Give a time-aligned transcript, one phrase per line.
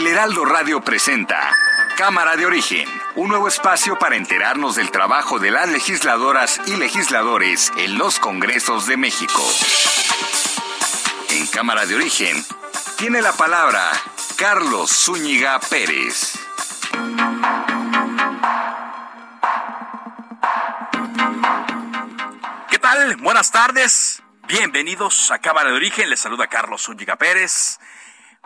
[0.00, 1.54] El Heraldo Radio presenta
[1.98, 7.70] Cámara de Origen, un nuevo espacio para enterarnos del trabajo de las legisladoras y legisladores
[7.76, 9.46] en los Congresos de México.
[11.28, 12.42] En Cámara de Origen
[12.96, 13.92] tiene la palabra
[14.36, 16.32] Carlos Zúñiga Pérez.
[22.70, 23.16] ¿Qué tal?
[23.16, 24.22] Buenas tardes.
[24.48, 26.08] Bienvenidos a Cámara de Origen.
[26.08, 27.78] Les saluda Carlos Zúñiga Pérez.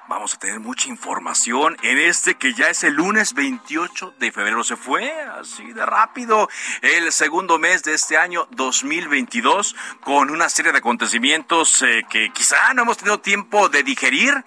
[0.07, 4.63] Vamos a tener mucha información en este que ya es el lunes 28 de febrero.
[4.63, 6.47] Se fue así de rápido
[6.83, 12.75] el segundo mes de este año 2022 con una serie de acontecimientos eh, que quizá
[12.75, 14.45] no hemos tenido tiempo de digerir.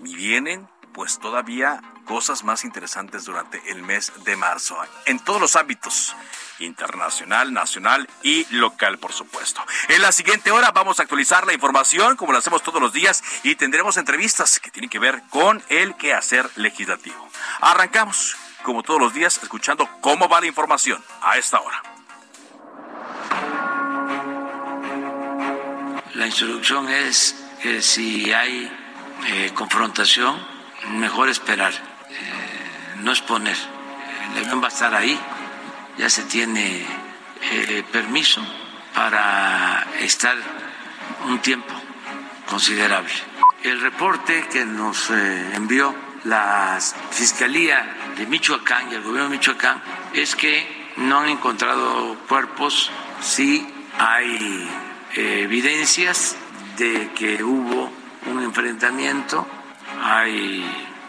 [0.00, 5.56] Y vienen pues todavía cosas más interesantes durante el mes de marzo, en todos los
[5.56, 6.14] ámbitos,
[6.58, 9.62] internacional, nacional y local, por supuesto.
[9.88, 13.22] En la siguiente hora vamos a actualizar la información, como lo hacemos todos los días,
[13.42, 17.28] y tendremos entrevistas que tienen que ver con el quehacer legislativo.
[17.60, 21.82] Arrancamos, como todos los días, escuchando cómo va la información a esta hora.
[26.14, 28.70] La instrucción es que si hay
[29.26, 30.40] eh, confrontación,
[30.90, 31.72] mejor esperar,
[32.94, 33.56] eh, no exponer.
[34.32, 35.18] El avión va a estar ahí,
[35.98, 36.84] ya se tiene
[37.50, 38.40] eh, permiso
[38.94, 40.36] para estar
[41.26, 41.74] un tiempo
[42.48, 43.12] considerable.
[43.62, 46.78] El reporte que nos eh, envió la
[47.10, 49.82] Fiscalía de Michoacán y el gobierno de Michoacán
[50.12, 52.90] es que no han encontrado cuerpos,
[53.20, 53.66] sí
[53.98, 54.70] hay
[55.14, 56.36] evidencias
[56.76, 57.92] de que hubo
[58.26, 59.46] un enfrentamiento
[60.02, 60.64] hay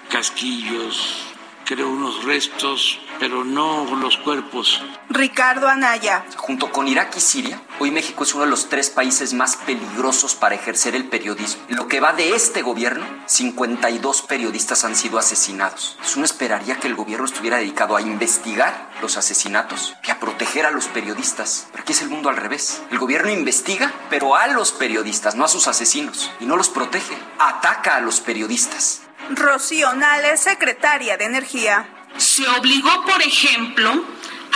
[0.10, 1.35] casquillos,
[1.66, 4.82] creo unos restos, pero no los cuerpos.
[5.10, 6.26] Ricardo Anaya.
[6.38, 10.36] Junto con Irak y Siria, hoy México es uno de los tres países más peligrosos
[10.36, 11.64] para ejercer el periodismo.
[11.68, 15.98] En lo que va de este gobierno, 52 periodistas han sido asesinados.
[16.16, 20.72] Uno esperaría que el gobierno estuviera dedicado a investigar los asesinatos que a proteger a
[20.72, 21.68] los periodistas.
[21.72, 22.82] Pero aquí es el mundo al revés.
[22.92, 26.32] El gobierno investiga, pero a los periodistas, no a sus asesinos.
[26.40, 27.18] Y no los protege.
[27.40, 29.05] Ataca a los periodistas.
[29.30, 31.88] Rocío Nales, secretaria de Energía.
[32.18, 34.06] Se obligó, por ejemplo,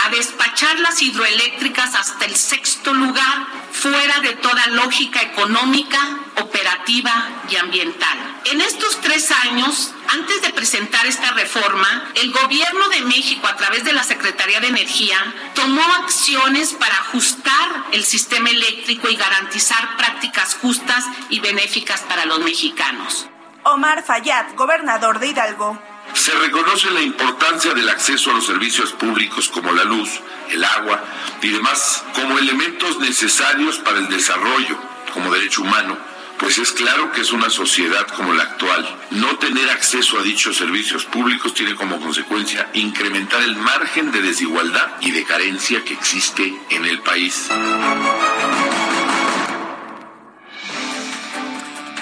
[0.04, 5.98] a despachar las hidroeléctricas hasta el sexto lugar, fuera de toda lógica económica,
[6.40, 8.18] operativa y ambiental.
[8.46, 13.84] En estos tres años, antes de presentar esta reforma, el Gobierno de México, a través
[13.84, 15.18] de la Secretaría de Energía,
[15.54, 22.40] tomó acciones para ajustar el sistema eléctrico y garantizar prácticas justas y benéficas para los
[22.40, 23.28] mexicanos.
[23.64, 25.78] Omar Fayad, gobernador de Hidalgo.
[26.14, 31.02] Se reconoce la importancia del acceso a los servicios públicos como la luz, el agua
[31.42, 34.76] y demás como elementos necesarios para el desarrollo
[35.12, 35.96] como derecho humano,
[36.38, 38.98] pues es claro que es una sociedad como la actual.
[39.10, 44.88] No tener acceso a dichos servicios públicos tiene como consecuencia incrementar el margen de desigualdad
[45.00, 47.48] y de carencia que existe en el país.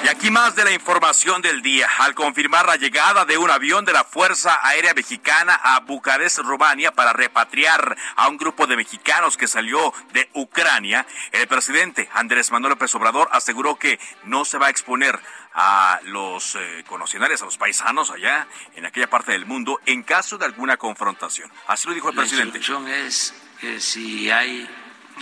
[0.08, 1.86] Y aquí más de la información del día.
[1.98, 6.92] Al confirmar la llegada de un avión de la Fuerza Aérea Mexicana a Bucarest, Rumania,
[6.92, 12.70] para repatriar a un grupo de mexicanos que salió de Ucrania, el presidente Andrés Manuel
[12.70, 15.20] López Obrador aseguró que no se va a exponer
[15.52, 20.46] a los eh, a los paisanos allá en aquella parte del mundo en caso de
[20.46, 21.52] alguna confrontación.
[21.66, 22.60] Así lo dijo el presidente.
[22.66, 24.66] La es que si hay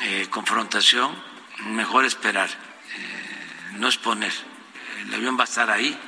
[0.02, 1.20] eh, confrontación,
[1.70, 4.32] mejor esperar, eh, no exponer
[5.06, 5.98] el avión va a estar ahí,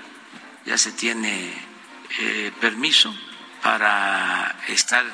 [0.65, 1.53] ya se tiene
[2.19, 3.15] eh, permiso
[3.63, 5.05] para estar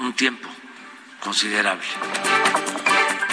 [0.00, 0.48] un tiempo
[1.20, 1.84] considerable.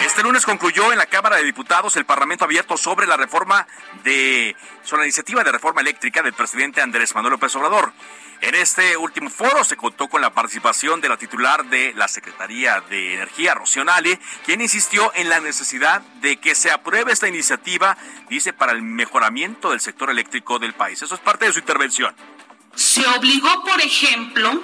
[0.06, 3.68] Este lunes concluyó en la Cámara de Diputados el Parlamento abierto sobre la reforma
[4.04, 7.94] de sobre la iniciativa de reforma eléctrica del presidente Andrés Manuel López Obrador.
[8.42, 12.82] En este último foro se contó con la participación de la titular de la Secretaría
[12.82, 17.96] de Energía, Rocío Nale, quien insistió en la necesidad de que se apruebe esta iniciativa,
[18.30, 21.04] dice, para el mejoramiento del sector eléctrico del país.
[21.04, 22.16] Eso es parte de su intervención.
[22.74, 24.64] Se obligó, por ejemplo,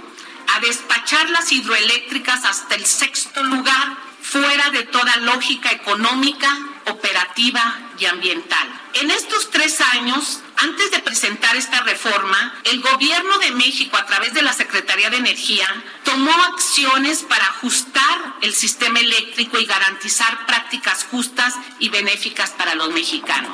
[0.56, 6.50] a despachar las hidroeléctricas hasta el sexto lugar, fuera de toda lógica económica,
[6.88, 8.68] operativa y ambiental.
[8.96, 14.34] En estos tres años, Antes de presentar esta reforma, el Gobierno de México, a través
[14.34, 15.68] de la Secretaría de Energía,
[16.04, 22.92] tomó acciones para ajustar el sistema eléctrico y garantizar prácticas justas y benéficas para los
[22.92, 23.52] mexicanos.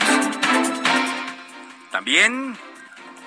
[1.92, 2.58] También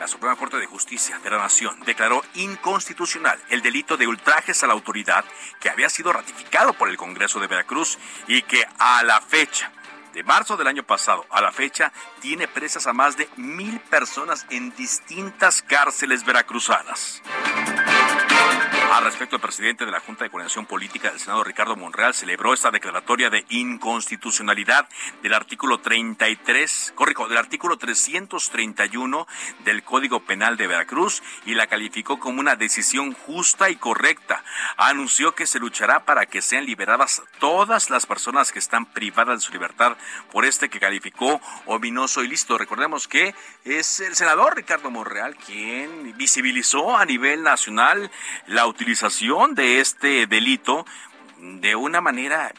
[0.01, 4.67] la Suprema Corte de Justicia de la Nación declaró inconstitucional el delito de ultrajes a
[4.67, 5.25] la autoridad
[5.61, 9.73] que había sido ratificado por el Congreso de Veracruz y que a la fecha
[10.17, 14.47] de marzo del año pasado a la fecha tiene presas a más de mil personas
[14.49, 17.23] en distintas cárceles veracruzanas.
[18.97, 22.55] Al respecto, el presidente de la Junta de Coordinación Política del Senado, Ricardo Monreal, celebró
[22.55, 24.89] esta declaratoria de inconstitucionalidad
[25.23, 29.27] del artículo 33, corrijo, del artículo 331
[29.65, 34.43] del Código Penal de Veracruz y la calificó como una decisión justa y correcta.
[34.79, 39.47] Anunció que se luchará para que sean liberadas todas las personas que están privadas de
[39.47, 39.99] su libertad
[40.33, 42.57] por este que calificó ominoso y listo.
[42.57, 43.35] Recordemos que
[43.67, 48.11] es el senador Ricardo Monreal quien visibilizó a nivel nacional
[48.47, 50.87] la utilización utilización de este delito
[51.41, 52.55] de una manera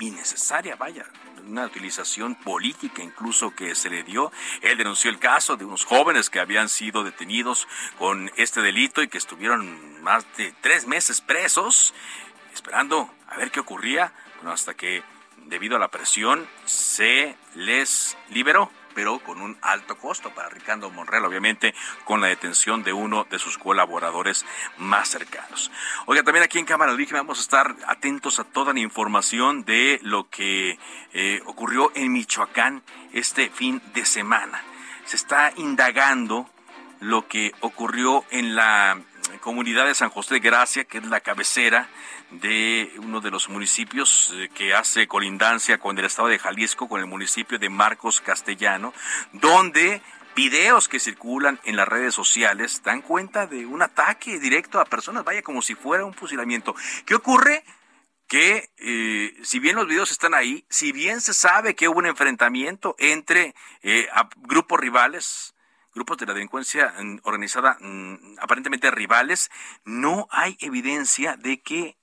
[0.00, 1.04] innecesaria, vaya,
[1.46, 4.32] una utilización política incluso que se le dio.
[4.62, 7.68] Él denunció el caso de unos jóvenes que habían sido detenidos
[7.98, 11.92] con este delito y que estuvieron más de tres meses presos,
[12.54, 14.14] esperando a ver qué ocurría,
[14.46, 15.02] hasta que
[15.44, 21.26] debido a la presión se les liberó pero con un alto costo para Ricardo Monreal,
[21.26, 24.46] obviamente, con la detención de uno de sus colaboradores
[24.78, 25.70] más cercanos.
[26.06, 30.00] Oiga, también aquí en Cámara Origen vamos a estar atentos a toda la información de
[30.02, 30.78] lo que
[31.12, 32.82] eh, ocurrió en Michoacán
[33.12, 34.64] este fin de semana.
[35.04, 36.48] Se está indagando
[37.00, 38.98] lo que ocurrió en la
[39.40, 41.90] comunidad de San José de Gracia, que es la cabecera
[42.30, 47.00] de uno de los municipios eh, que hace colindancia con el estado de Jalisco, con
[47.00, 48.92] el municipio de Marcos Castellano,
[49.32, 50.02] donde
[50.34, 55.24] videos que circulan en las redes sociales dan cuenta de un ataque directo a personas,
[55.24, 56.74] vaya como si fuera un fusilamiento.
[57.04, 57.64] ¿Qué ocurre?
[58.28, 62.06] que eh, si bien los videos están ahí, si bien se sabe que hubo un
[62.06, 64.08] enfrentamiento entre eh,
[64.38, 65.54] grupos rivales,
[65.94, 69.50] grupos de la delincuencia mm, organizada mm, aparentemente rivales,
[69.84, 71.96] no hay evidencia de que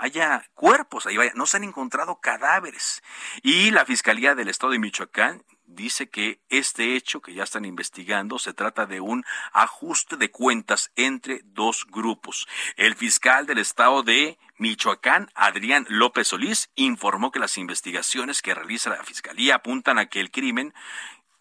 [0.00, 3.02] haya cuerpos ahí, vaya, no se han encontrado cadáveres.
[3.42, 8.38] Y la Fiscalía del Estado de Michoacán dice que este hecho que ya están investigando
[8.38, 12.48] se trata de un ajuste de cuentas entre dos grupos.
[12.76, 18.90] El fiscal del estado de Michoacán, Adrián López Solís, informó que las investigaciones que realiza
[18.90, 20.74] la Fiscalía apuntan a que el crimen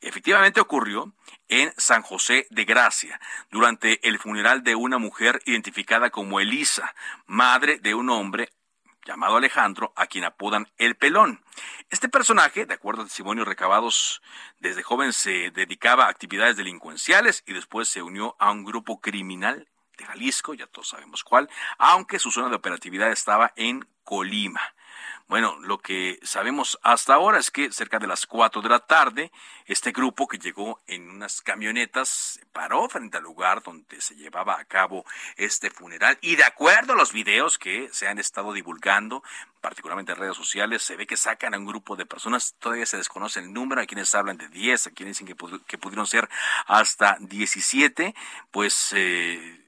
[0.01, 1.13] efectivamente ocurrió
[1.48, 3.19] en San José de Gracia,
[3.50, 8.50] durante el funeral de una mujer identificada como Elisa, madre de un hombre
[9.06, 11.44] llamado Alejandro, a quien apodan El Pelón.
[11.90, 14.22] Este personaje, de acuerdo a testimonios recabados
[14.60, 19.68] desde joven, se dedicaba a actividades delincuenciales y después se unió a un grupo criminal
[19.98, 24.62] de Jalisco, ya todos sabemos cuál, aunque su zona de operatividad estaba en Colima.
[25.30, 29.31] Bueno, lo que sabemos hasta ahora es que cerca de las 4 de la tarde,
[29.68, 34.66] este grupo que llegó en unas camionetas paró frente al lugar donde se llevaba a
[34.66, 35.06] cabo
[35.38, 36.18] este funeral.
[36.22, 39.22] Y de acuerdo a los videos que se han estado divulgando,
[39.62, 42.98] particularmente en redes sociales, se ve que sacan a un grupo de personas, todavía se
[42.98, 46.28] desconoce el número, hay quienes hablan de 10, hay quienes dicen que, que pudieron ser
[46.66, 48.16] hasta 17,
[48.50, 48.94] pues...
[48.95, 49.64] Eh,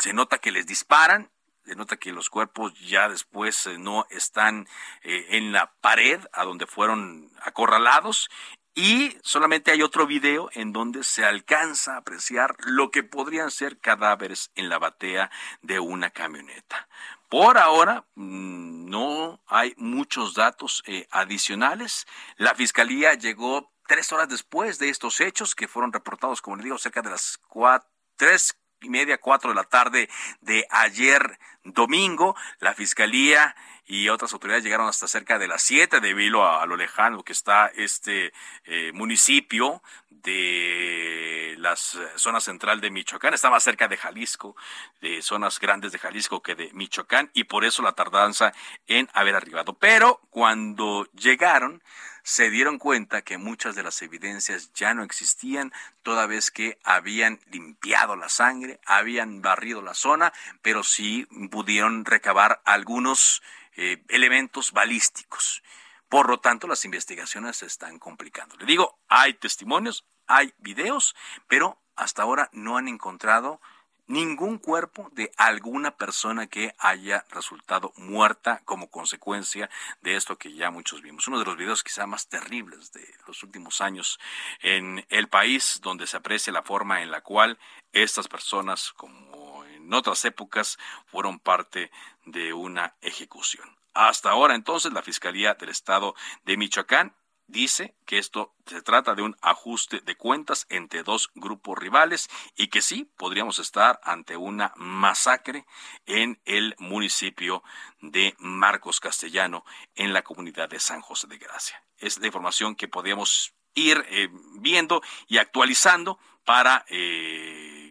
[0.00, 1.30] se nota que les disparan,
[1.66, 4.66] denota que los cuerpos ya después eh, no están
[5.02, 8.30] eh, en la pared a donde fueron acorralados
[8.78, 13.78] y solamente hay otro video en donde se alcanza a apreciar lo que podrían ser
[13.78, 15.30] cadáveres en la batea
[15.62, 16.86] de una camioneta.
[17.30, 22.06] Por ahora mm, no hay muchos datos eh, adicionales.
[22.36, 26.76] La fiscalía llegó tres horas después de estos hechos que fueron reportados, como le digo,
[26.76, 30.08] cerca de las cuatro, tres y media, cuatro de la tarde
[30.40, 32.36] de ayer domingo.
[32.60, 33.54] La fiscalía
[33.86, 37.66] y otras autoridades llegaron hasta cerca de las siete debido a, lo lejano que está
[37.68, 38.32] este
[38.64, 43.34] eh, municipio de la zona central de Michoacán.
[43.34, 44.56] Estaba cerca de Jalisco,
[45.00, 48.52] de zonas grandes de Jalisco que de Michoacán y por eso la tardanza
[48.88, 49.74] en haber arribado.
[49.74, 51.82] Pero cuando llegaron,
[52.26, 57.38] se dieron cuenta que muchas de las evidencias ya no existían, toda vez que habían
[57.52, 63.44] limpiado la sangre, habían barrido la zona, pero sí pudieron recabar algunos
[63.76, 65.62] eh, elementos balísticos.
[66.08, 68.56] Por lo tanto, las investigaciones se están complicando.
[68.56, 71.14] Le digo, hay testimonios, hay videos,
[71.46, 73.60] pero hasta ahora no han encontrado
[74.06, 79.68] ningún cuerpo de alguna persona que haya resultado muerta como consecuencia
[80.00, 81.26] de esto que ya muchos vimos.
[81.28, 84.18] Uno de los videos quizá más terribles de los últimos años
[84.60, 87.58] en el país, donde se aprecia la forma en la cual
[87.92, 91.90] estas personas, como en otras épocas, fueron parte
[92.24, 93.76] de una ejecución.
[93.94, 97.14] Hasta ahora entonces la Fiscalía del Estado de Michoacán
[97.46, 102.68] dice que esto se trata de un ajuste de cuentas entre dos grupos rivales y
[102.68, 105.66] que sí podríamos estar ante una masacre
[106.06, 107.62] en el municipio
[108.00, 111.82] de Marcos Castellano en la comunidad de San José de Gracia.
[111.98, 117.85] Es la información que podemos ir eh, viendo y actualizando para eh,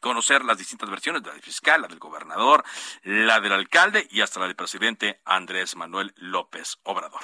[0.00, 2.64] conocer las distintas versiones, la del fiscal, la del gobernador,
[3.02, 7.20] la del alcalde y hasta la del presidente Andrés Manuel López Obrador.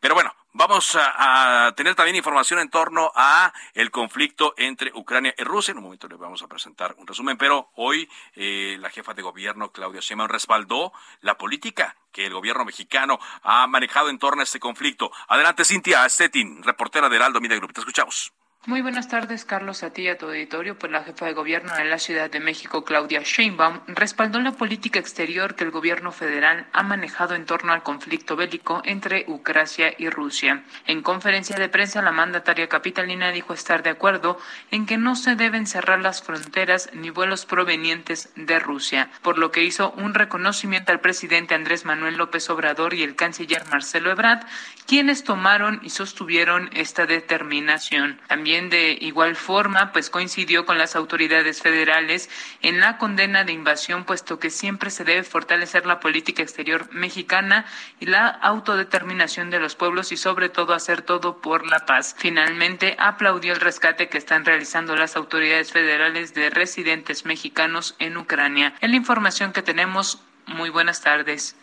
[0.00, 5.44] Pero bueno, vamos a, tener también información en torno a el conflicto entre Ucrania y
[5.44, 5.72] Rusia.
[5.72, 9.22] En un momento les vamos a presentar un resumen, pero hoy eh, la jefa de
[9.22, 14.44] gobierno, Claudia Sheinbaum, respaldó la política que el gobierno mexicano ha manejado en torno a
[14.44, 15.10] este conflicto.
[15.28, 17.72] Adelante, Cintia Stettin, reportera de Heraldo Media Group.
[17.72, 18.32] Te escuchamos.
[18.64, 20.78] Muy buenas tardes, Carlos, a y a tu auditorio.
[20.78, 25.00] Pues la jefa de gobierno de la Ciudad de México, Claudia Sheinbaum, respaldó la política
[25.00, 30.08] exterior que el gobierno federal ha manejado en torno al conflicto bélico entre Ucrania y
[30.10, 30.62] Rusia.
[30.86, 34.38] En conferencia de prensa, la mandataria capitalina dijo estar de acuerdo
[34.70, 39.50] en que no se deben cerrar las fronteras ni vuelos provenientes de Rusia, por lo
[39.50, 44.46] que hizo un reconocimiento al presidente Andrés Manuel López Obrador y el canciller Marcelo Ebrard,
[44.86, 48.20] quienes tomaron y sostuvieron esta determinación.
[48.28, 52.28] También de igual forma, pues coincidió con las autoridades federales
[52.60, 57.64] en la condena de invasión, puesto que siempre se debe fortalecer la política exterior mexicana
[57.98, 62.14] y la autodeterminación de los pueblos y sobre todo hacer todo por la paz.
[62.18, 68.74] Finalmente, aplaudió el rescate que están realizando las autoridades federales de residentes mexicanos en Ucrania.
[68.80, 71.56] En la información que tenemos, muy buenas tardes.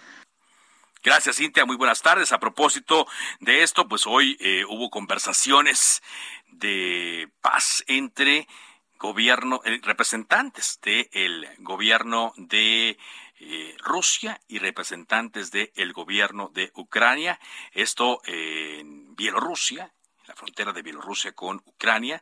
[1.01, 1.65] Gracias, Cintia.
[1.65, 2.33] Muy buenas tardes.
[2.33, 3.07] A propósito
[3.39, 6.03] de esto, pues hoy eh, hubo conversaciones
[6.47, 8.49] de paz entre
[8.97, 12.97] gobierno, eh, representantes del gobierno de
[13.39, 17.39] eh, Rusia y representantes del gobierno de Ucrania.
[17.71, 22.21] Esto en Bielorrusia, en la frontera de Bielorrusia con Ucrania.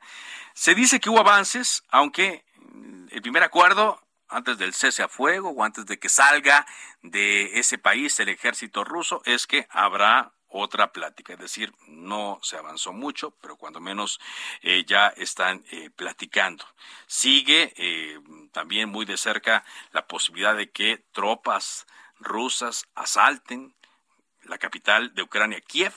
[0.54, 2.46] Se dice que hubo avances, aunque
[3.10, 6.66] el primer acuerdo antes del cese a fuego o antes de que salga
[7.02, 12.58] de ese país el ejército ruso es que habrá otra plática, es decir, no se
[12.58, 14.20] avanzó mucho, pero cuando menos
[14.62, 16.66] eh, ya están eh, platicando.
[17.06, 18.20] Sigue eh,
[18.54, 21.86] también muy de cerca la posibilidad de que tropas
[22.20, 23.76] rusas asalten
[24.44, 25.94] la capital de Ucrania, Kiev,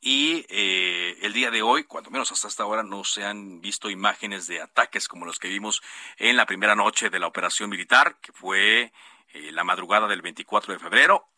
[0.00, 4.46] y el día de hoy, cuando menos hasta esta hora, no se han visto imágenes
[4.46, 5.82] de ataques como los que vimos
[6.16, 8.92] en la primera noche de la operación militar, que fue
[9.34, 11.28] la madrugada del 24 de febrero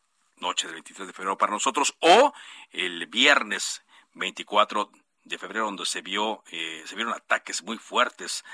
[0.40, 2.32] noche del 23 de febrero para nosotros, o
[2.70, 3.82] el viernes
[4.14, 4.90] 24
[5.24, 8.44] de febrero, donde se vio, eh, se vieron ataques muy fuertes,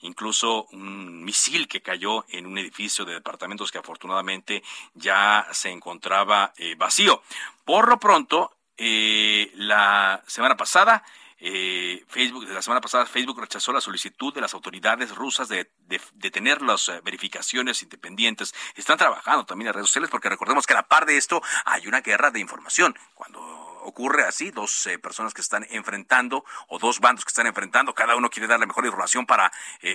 [0.00, 4.62] incluso un misil que cayó en un edificio de departamentos que afortunadamente
[4.94, 7.22] ya se encontraba eh, vacío.
[7.64, 11.04] Por lo pronto, eh, la semana pasada
[11.44, 15.72] eh, Facebook, de la semana pasada, Facebook rechazó la solicitud de las autoridades rusas de,
[15.88, 18.54] de, tener las eh, verificaciones independientes.
[18.76, 21.88] Están trabajando también en redes sociales porque recordemos que a la par de esto hay
[21.88, 22.96] una guerra de información.
[23.14, 23.40] Cuando
[23.82, 28.14] ocurre así, dos eh, personas que están enfrentando o dos bandos que están enfrentando, cada
[28.14, 29.50] uno quiere dar la mejor información para,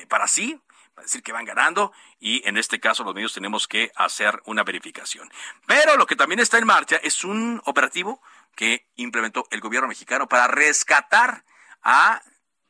[0.10, 0.60] para sí,
[0.94, 4.63] para decir que van ganando y en este caso los medios tenemos que hacer una
[4.63, 5.32] verificación.
[5.65, 8.22] Pero lo que también está en marcha es un operativo
[8.58, 11.46] que implementó el gobierno mexicano para rescatar
[11.84, 12.22] a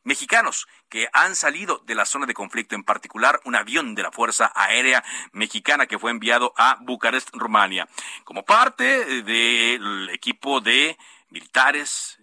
[0.04, 4.12] mexicanos que han salido de la zona de conflicto, en particular un avión de la
[4.12, 7.88] Fuerza Aérea Mexicana que fue enviado a Bucarest, Rumania,
[8.26, 10.98] como parte del equipo de
[11.30, 12.17] militares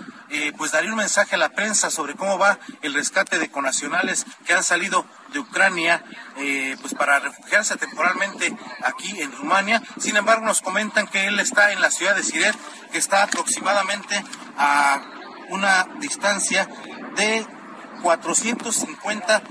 [0.58, 4.54] pues daría un mensaje a la prensa sobre cómo va el rescate de conacionales que
[4.54, 6.04] han salido de Ucrania
[6.38, 9.82] eh, pues para refugiarse temporalmente aquí en Rumania.
[10.00, 12.56] Sin embargo, nos comentan que él está en la ciudad de Siret,
[12.92, 14.24] que está aproximadamente
[14.58, 15.02] a
[15.50, 16.68] una distancia
[17.16, 17.46] de
[18.02, 19.44] 450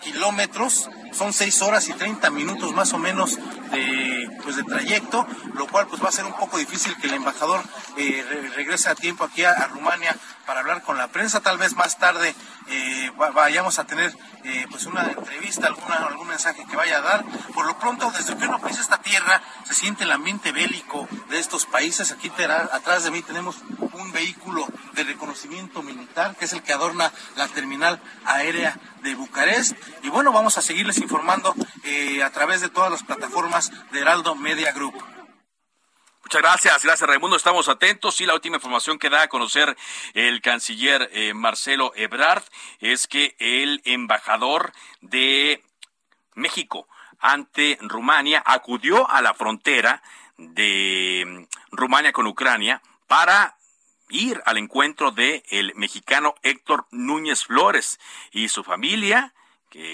[0.00, 3.36] kilómetros son seis horas y 30 minutos más o menos
[3.70, 7.14] de, pues, de trayecto, lo cual pues va a ser un poco difícil que el
[7.14, 7.62] embajador
[7.96, 11.40] eh, regrese a tiempo aquí a, Rumania para hablar con la prensa.
[11.40, 12.34] Tal vez más tarde
[12.68, 17.24] eh, vayamos a tener eh, pues una entrevista, alguna, algún mensaje que vaya a dar.
[17.54, 21.38] Por lo pronto, desde que uno pisa esta tierra, se siente el ambiente bélico de
[21.38, 22.12] estos países.
[22.12, 23.56] Aquí atrás de mí tenemos
[23.92, 29.76] un vehículo de reconocimiento militar, que es el que adorna la terminal aérea de Bucarest.
[30.02, 34.34] Y bueno, vamos a seguirles informando eh, a través de todas las plataformas de Heraldo
[34.34, 34.94] Media Group.
[36.24, 37.36] Muchas gracias, gracias Raimundo.
[37.36, 39.76] Estamos atentos y la última información que da a conocer
[40.14, 42.42] el canciller eh, Marcelo Ebrard
[42.80, 45.62] es que el embajador de
[46.34, 46.88] México
[47.20, 50.02] ante Rumania acudió a la frontera
[50.36, 53.56] de mm, Rumania con Ucrania para
[54.08, 58.00] ir al encuentro de el mexicano Héctor Núñez Flores
[58.32, 59.32] y su familia,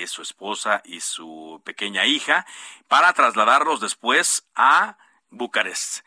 [0.07, 2.47] su esposa y su pequeña hija,
[2.89, 4.97] para trasladarlos después a
[5.31, 6.05] Bucarest.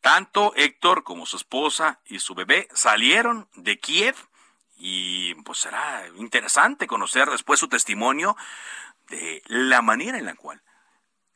[0.00, 4.16] Tanto Héctor como su esposa y su bebé salieron de Kiev
[4.76, 8.36] y pues será interesante conocer después su testimonio
[9.08, 10.62] de la manera en la cual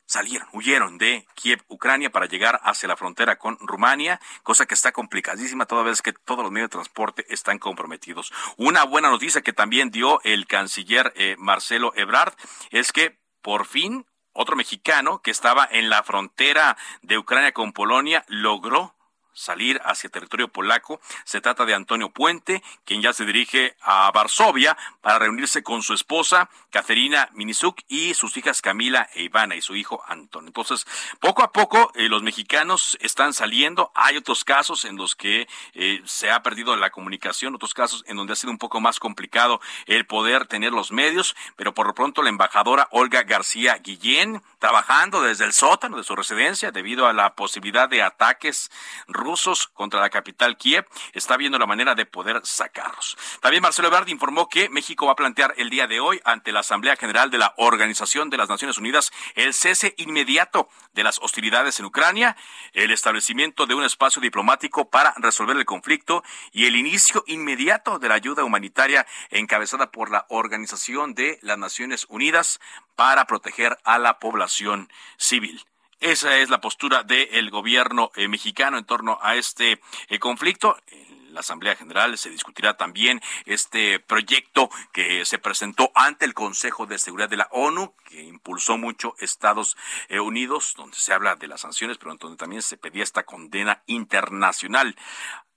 [0.08, 4.90] salieron, huyeron de Kiev, Ucrania, para llegar hacia la frontera con Rumania, cosa que está
[4.90, 8.32] complicadísima toda vez que todos los medios de transporte están comprometidos.
[8.56, 12.34] Una buena noticia que también dio el canciller eh, Marcelo Ebrard
[12.70, 18.24] es que por fin otro mexicano que estaba en la frontera de Ucrania con Polonia
[18.28, 18.94] logró
[19.38, 21.00] salir hacia territorio polaco.
[21.24, 25.94] Se trata de Antonio Puente, quien ya se dirige a Varsovia para reunirse con su
[25.94, 30.48] esposa, Caterina Minisuk, y sus hijas Camila e Ivana y su hijo Antonio.
[30.48, 30.86] Entonces,
[31.20, 33.92] poco a poco eh, los mexicanos están saliendo.
[33.94, 38.16] Hay otros casos en los que eh, se ha perdido la comunicación, otros casos en
[38.16, 41.94] donde ha sido un poco más complicado el poder tener los medios, pero por lo
[41.94, 47.12] pronto la embajadora Olga García Guillén, trabajando desde el sótano de su residencia debido a
[47.12, 48.70] la posibilidad de ataques
[49.06, 49.27] rusos
[49.74, 53.16] contra la capital Kiev, está viendo la manera de poder sacarlos.
[53.40, 56.60] También Marcelo Ebrard informó que México va a plantear el día de hoy ante la
[56.60, 61.78] Asamblea General de la Organización de las Naciones Unidas el cese inmediato de las hostilidades
[61.78, 62.36] en Ucrania,
[62.72, 68.08] el establecimiento de un espacio diplomático para resolver el conflicto y el inicio inmediato de
[68.08, 72.60] la ayuda humanitaria encabezada por la Organización de las Naciones Unidas
[72.96, 75.64] para proteger a la población civil.
[76.00, 80.76] Esa es la postura del gobierno eh, mexicano en torno a este eh, conflicto.
[80.86, 86.86] En la Asamblea General se discutirá también este proyecto que se presentó ante el Consejo
[86.86, 89.76] de Seguridad de la ONU, que impulsó mucho Estados
[90.08, 93.82] eh, Unidos, donde se habla de las sanciones, pero donde también se pedía esta condena
[93.86, 94.94] internacional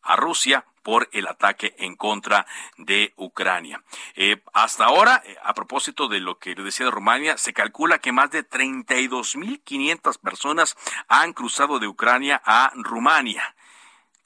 [0.04, 2.46] a Rusia por el ataque en contra
[2.78, 3.84] de Ucrania.
[4.16, 8.12] Eh, hasta ahora, eh, a propósito de lo que decía de Rumania, se calcula que
[8.12, 10.76] más de 32.500 personas
[11.08, 13.56] han cruzado de Ucrania a Rumania.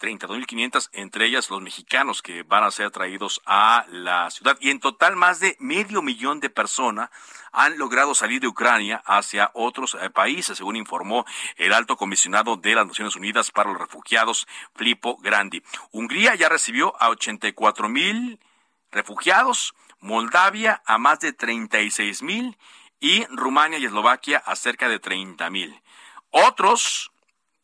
[0.06, 4.58] 32.500, entre ellas los mexicanos que van a ser traídos a la ciudad.
[4.60, 7.10] Y en total, más de medio millón de personas
[7.52, 12.76] han logrado salir de Ucrania hacia otros eh, países, según informó el alto comisionado de
[12.76, 15.64] las Naciones Unidas para los Refugiados, Filippo Grandi.
[15.92, 18.40] Hungría ya recibió a 84 mil
[18.92, 22.58] refugiados, Moldavia a más de 36 mil
[23.00, 25.82] y Rumania y Eslovaquia a cerca de 30 mil.
[26.30, 27.12] Otros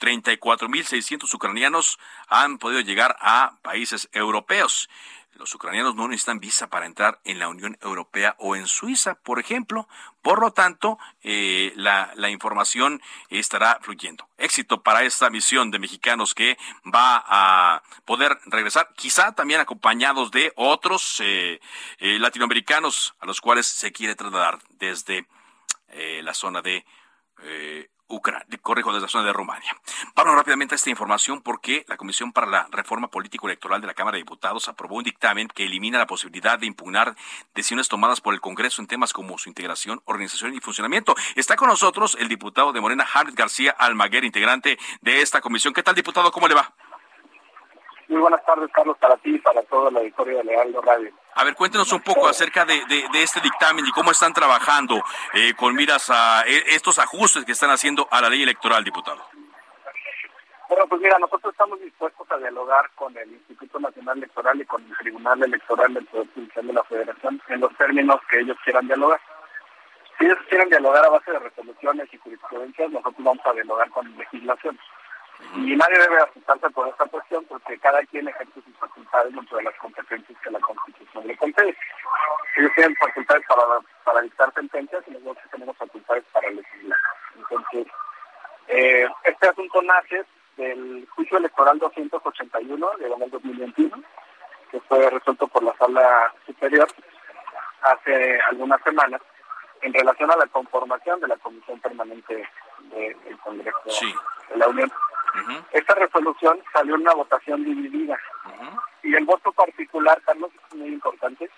[0.02, 4.90] 34.600 ucranianos han podido llegar a países europeos.
[5.36, 9.40] Los ucranianos no necesitan visa para entrar en la Unión Europea o en Suiza, por
[9.40, 9.88] ejemplo.
[10.22, 14.28] Por lo tanto, eh, la, información estará fluyendo.
[14.38, 20.52] Éxito para esta misión de mexicanos que va a poder regresar, quizá también acompañados de
[20.56, 21.60] otros eh,
[21.98, 25.28] eh, latinoamericanos a los cuales se quiere trasladar desde
[26.24, 26.86] la zona de
[28.12, 29.76] Ucrania, corrijo, desde la zona de Rumania.
[30.16, 33.94] Vamos rápidamente a esta información porque la Comisión para la Reforma Político Electoral de la
[33.94, 37.16] Cámara de Diputados aprobó un dictamen que elimina la posibilidad de impugnar
[37.56, 41.16] decisiones tomadas por el Congreso en temas como su integración, organización y funcionamiento.
[41.36, 45.74] Está con nosotros el diputado de Morena, Jared García Almaguer, integrante de esta comisión.
[45.74, 46.32] ¿Qué tal, diputado?
[46.32, 46.74] ¿Cómo le va?
[48.12, 51.14] Muy buenas tardes, Carlos, para ti y para toda la auditorio de Lealdo Radio.
[51.34, 55.02] A ver, cuéntenos un poco acerca de, este dictamen y cómo están trabajando
[55.34, 59.22] eh, con miras a eh, estos ajustes que están haciendo a la ley electoral, diputado.
[60.68, 64.84] Bueno, pues mira, nosotros estamos dispuestos a dialogar con el Instituto Nacional Electoral y con
[64.84, 68.88] el Tribunal Electoral del Poder Judicial de la Federación en los términos que ellos quieran
[68.88, 69.22] dialogar.
[70.20, 74.18] Si ellos quieren dialogar a base de resoluciones y jurisprudencias, nosotros vamos a dialogar con
[74.18, 74.78] legislación.
[75.56, 79.64] Y nadie debe asustarse por esta cuestión porque cada quien ejerce sus facultades dentro de
[79.64, 81.78] las competencias que la Constitución le concede.
[82.58, 83.64] Ellos tienen facultades para,
[84.04, 87.00] para dictar sentencias y nosotros tenemos facultades para legislar.
[87.36, 87.88] Entonces,
[88.68, 90.26] eh, este asunto nace
[90.58, 94.04] del juicio electoral 281 de 2021,
[94.70, 96.88] que fue resuelto por la Sala Superior
[97.82, 99.22] hace algunas semanas
[99.82, 102.48] en relación a la conformación de la Comisión Permanente
[102.92, 103.80] del Congreso
[104.50, 104.92] de la Unión.
[105.72, 108.18] Esta resolución salió en una votación dividida.
[109.04, 111.50] Y el voto particular, Carlos, es muy importante.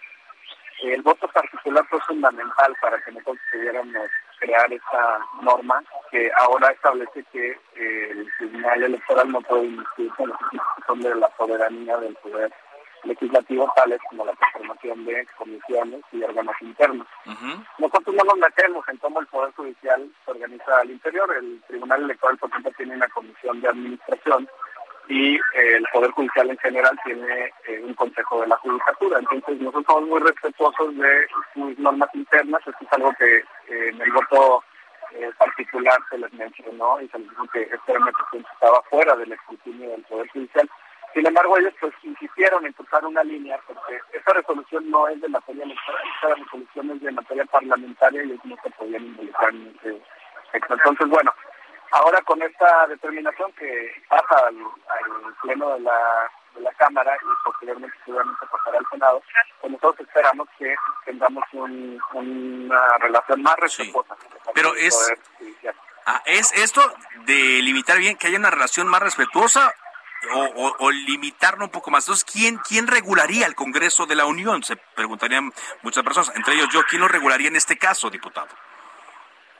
[0.81, 4.07] El voto particular fue fundamental para que nosotros pudiéramos
[4.39, 5.81] crear esta norma
[6.11, 10.37] que ahora establece que eh, el Tribunal Electoral no puede inscribirse en los
[10.85, 12.51] son de la soberanía del poder
[13.03, 17.07] legislativo tales como la transformación de comisiones y órganos internos.
[17.77, 21.35] Nosotros no nos metemos en cómo el Poder Judicial se organiza al interior.
[21.35, 24.47] El Tribunal Electoral, por ejemplo, tiene una comisión de administración
[25.07, 29.19] y eh, el Poder Judicial en general tiene eh, un consejo de la judicatura.
[29.19, 32.61] Entonces nosotros somos muy respetuosos de sus normas internas.
[32.65, 34.63] Esto es algo que eh, en el voto
[35.37, 37.93] particular se les mencionó y se les dijo que este
[38.51, 40.67] estaba fuera del escrutinio del Poder Judicial
[41.13, 45.29] sin embargo, ellos pues insistieron en tocar una línea porque esta resolución no es de
[45.29, 49.75] materia electoral, esta resolución es de materia parlamentaria y ellos no se podían involucrar en
[49.77, 50.01] ese
[50.53, 51.31] Entonces, bueno,
[51.91, 54.57] ahora con esta determinación que pasa al,
[55.43, 59.21] pleno de la, de la Cámara y posteriormente seguramente pasará al Senado,
[59.61, 64.15] pues nosotros esperamos que tengamos una relación más respetuosa.
[64.53, 65.13] Pero es...
[66.05, 66.81] Ah, ¿Es esto
[67.25, 69.73] de limitar bien que haya una relación más respetuosa
[70.31, 72.05] o, limitarlo un poco más.
[72.05, 74.63] Entonces, ¿quién, ¿quién regularía el Congreso de la Unión?
[74.63, 78.47] Se preguntarían muchas personas, entre ellos yo, ¿quién lo regularía en este caso, diputado?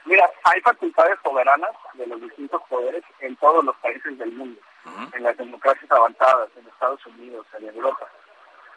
[0.04, 4.60] Mira, hay facultades soberanas de los distintos poderes en todos los países del mundo,
[5.12, 8.06] en las democracias avanzadas, en Estados Unidos, en Europa.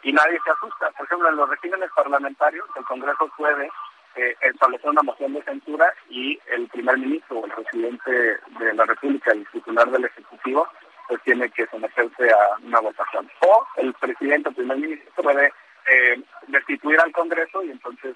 [0.02, 0.90] Y nadie se asusta.
[0.92, 3.70] Por ejemplo, en los regímenes parlamentarios, el Congreso puede
[4.14, 8.10] eh, establecer una moción de censura y el primer ministro o el presidente
[8.58, 10.66] de la República, el titular del Ejecutivo,
[11.08, 13.30] pues tiene que someterse a una votación.
[13.40, 15.52] O el presidente o primer ministro puede
[15.90, 18.14] eh, destituir al Congreso y entonces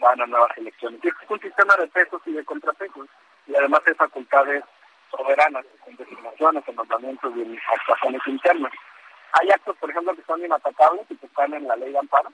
[0.00, 1.00] van a nuevas elecciones.
[1.02, 3.08] Y es un sistema de pesos y de contrapesos
[3.46, 4.64] y además de facultades
[5.10, 8.72] soberanas en designaciones, en nombramientos y en actuaciones internas.
[9.40, 12.30] Hay actos, por ejemplo, que son inatacables y que están en la ley de amparo,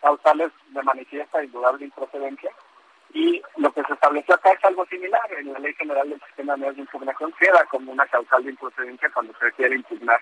[0.00, 2.50] causales de manifiesta y dudable improcedencia,
[3.12, 5.22] y lo que se estableció acá es algo similar.
[5.38, 9.32] En la Ley General del Sistema de Impugnación queda como una causal de improcedencia cuando
[9.38, 10.20] se quiere impugnar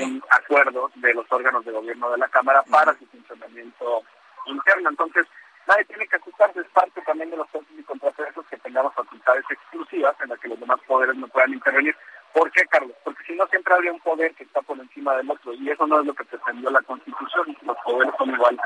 [0.00, 4.02] un acuerdo de los órganos de gobierno de la Cámara para su funcionamiento
[4.46, 4.90] interno.
[4.90, 5.26] Entonces,
[5.66, 9.44] nadie tiene que asustarse, es parte también de los pesos y contrapesos que tengamos facultades
[9.50, 11.96] exclusivas en las que los demás poderes no puedan intervenir.
[12.32, 12.96] ¿Por qué, Carlos?
[13.04, 15.86] Porque si no, siempre habría un poder que está por encima del otro, y eso
[15.86, 17.56] no es lo que pretendió la Constitución.
[17.62, 18.60] Los poderes son iguales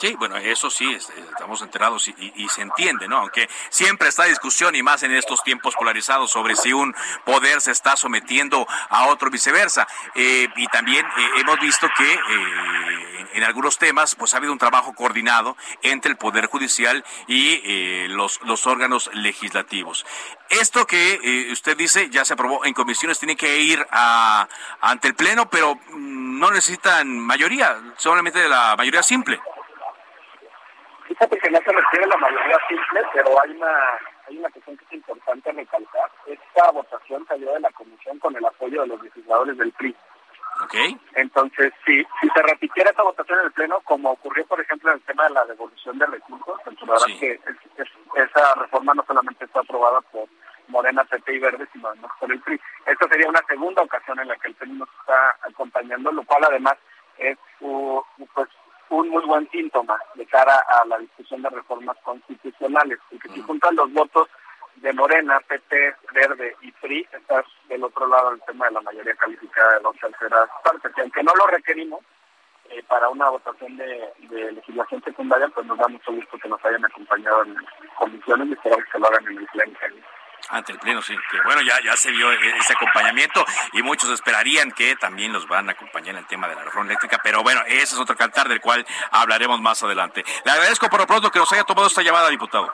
[0.00, 0.14] sí.
[0.18, 3.18] Bueno, eso sí, estamos enterados y, se entiende, ¿no?
[3.18, 7.70] Aunque siempre está discusión y más en estos tiempos polarizados sobre si un poder se
[7.70, 9.86] está sometiendo a otro viceversa.
[10.14, 14.58] Eh, y también eh, hemos visto que eh, en algunos temas pues ha habido un
[14.58, 20.04] trabajo coordinado entre el Poder Judicial y los, los órganos legislativos.
[20.48, 24.48] Esto que usted dice ya se aprobó en comisiones, tiene que ir a,
[24.80, 29.40] ante el Pleno, pero mm, no necesitan mayoría, solamente de la mayoría simple.
[31.10, 34.76] Fíjate que no se refiere a la mayoría simple, pero hay una, hay una cuestión
[34.76, 36.08] que es importante recalcar.
[36.24, 39.96] Esta votación salió de la comisión con el apoyo de los legisladores del PRI.
[40.66, 40.96] Okay.
[41.16, 44.98] Entonces, si, si se repitiera esa votación en el Pleno, como ocurrió, por ejemplo, en
[44.98, 46.60] el tema de la devolución de recursos,
[47.06, 47.18] sí.
[47.18, 47.40] que
[48.14, 50.28] esa reforma no solamente está aprobada por
[50.68, 52.60] Morena, PP y Verde, sino además por el PRI.
[52.86, 56.44] Esta sería una segunda ocasión en la que el PRI nos está acompañando, lo cual
[56.44, 56.76] además
[57.18, 58.48] es pues,
[58.90, 63.76] un muy buen síntoma de cara a la discusión de reformas constitucionales, porque si juntan
[63.76, 64.28] los votos
[64.76, 69.14] de Morena, PT, Verde y PRI, está del otro lado el tema de la mayoría
[69.14, 72.00] calificada de dos terceras partes, que aunque no lo requerimos
[72.70, 74.12] eh, para una votación de,
[74.52, 77.56] legislación secundaria, pues nos da mucho gusto que nos hayan acompañado en
[77.96, 79.78] comisiones y esperamos que lo hagan en el pleno.
[80.50, 81.14] Ante el Pleno, sí.
[81.30, 85.46] Que bueno, ya, ya se vio e-, ese acompañamiento y muchos esperarían que también los
[85.46, 87.18] van a acompañar en el tema de la reforma eléctrica.
[87.22, 90.24] Pero bueno, ese es otro cantar del cual hablaremos más adelante.
[90.44, 92.72] Le agradezco por lo pronto que nos haya tomado esta llamada, diputado.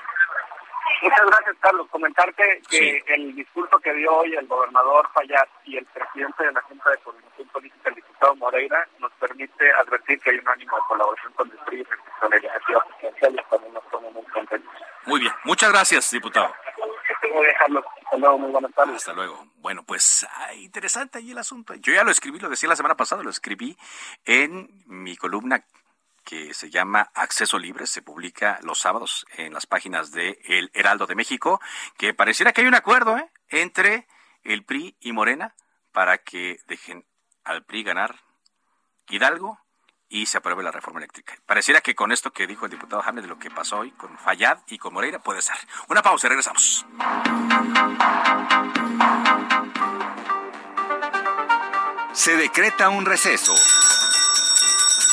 [1.02, 1.86] Muchas gracias, Carlos.
[1.90, 6.62] Comentarte que el discurso que dio hoy el gobernador Fayad y el presidente de la
[6.62, 10.82] Junta de Coordinación Política, el diputado Moreira, nos permite advertir que hay un ánimo de
[10.88, 14.72] colaboración con el PRI respecto a la iniciativa presidencial y también nos muy contentos.
[15.06, 15.32] Muy bien.
[15.44, 16.52] Muchas gracias, diputado.
[18.06, 18.96] Hasta luego, muy buenas tardes.
[18.96, 19.46] Hasta luego.
[19.56, 21.74] Bueno, pues ah, interesante ahí el asunto.
[21.74, 23.76] Yo ya lo escribí, lo decía la semana pasada, lo escribí
[24.24, 25.64] en mi columna
[26.26, 31.06] que se llama Acceso Libre, se publica los sábados en las páginas de El Heraldo
[31.06, 31.60] de México,
[31.96, 33.30] que pareciera que hay un acuerdo ¿eh?
[33.48, 34.08] entre
[34.42, 35.54] el PRI y Morena
[35.92, 37.06] para que dejen
[37.44, 38.16] al PRI ganar
[39.08, 39.60] Hidalgo
[40.08, 41.34] y se apruebe la reforma eléctrica.
[41.46, 44.18] Pareciera que con esto que dijo el diputado James de lo que pasó hoy con
[44.18, 45.56] Fayad y con Moreira puede ser.
[45.88, 46.84] Una pausa, regresamos.
[52.12, 53.54] Se decreta un receso.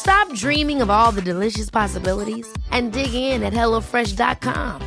[0.00, 4.80] Stop dreaming of all the delicious possibilities and dig in at HelloFresh.com.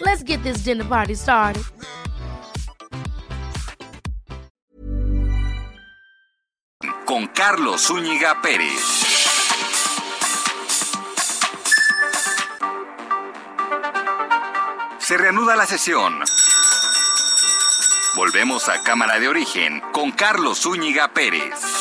[0.00, 1.62] Let's get this dinner party started.
[7.06, 8.82] Con Carlos Zúñiga Pérez.
[14.98, 16.24] Se reanuda la sesión.
[18.16, 21.79] Volvemos a Cámara de Origen con Carlos Zúñiga Pérez.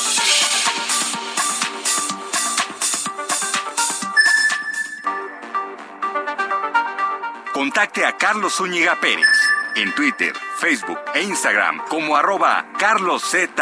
[7.59, 9.37] Contacte a Carlos Zúñiga Pérez
[9.75, 13.59] en Twitter, Facebook e Instagram como arroba carloszup.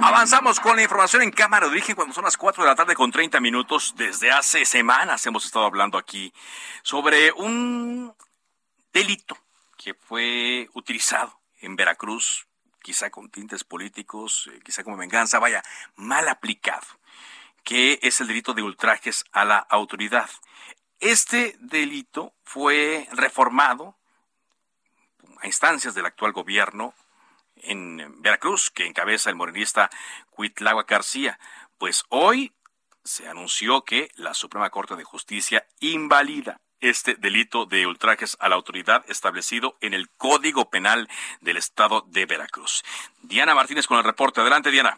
[0.00, 2.94] Avanzamos con la información en Cámara de Origen cuando son las 4 de la tarde
[2.94, 3.94] con 30 minutos.
[3.96, 6.32] Desde hace semanas hemos estado hablando aquí
[6.84, 8.14] sobre un
[8.92, 9.36] delito
[9.76, 12.47] que fue utilizado en Veracruz
[12.82, 15.62] quizá con tintes políticos, eh, quizá como venganza, vaya,
[15.96, 16.86] mal aplicado,
[17.64, 20.30] que es el delito de ultrajes a la autoridad.
[21.00, 23.96] Este delito fue reformado
[25.40, 26.94] a instancias del actual gobierno
[27.56, 29.90] en Veracruz, que encabeza el morenista
[30.30, 31.38] Cuitlagua García.
[31.76, 32.52] Pues hoy
[33.04, 38.56] se anunció que la Suprema Corte de Justicia invalida este delito de ultrajes a la
[38.56, 41.08] autoridad establecido en el Código Penal
[41.40, 42.82] del Estado de Veracruz.
[43.22, 44.40] Diana Martínez con el reporte.
[44.40, 44.96] Adelante, Diana.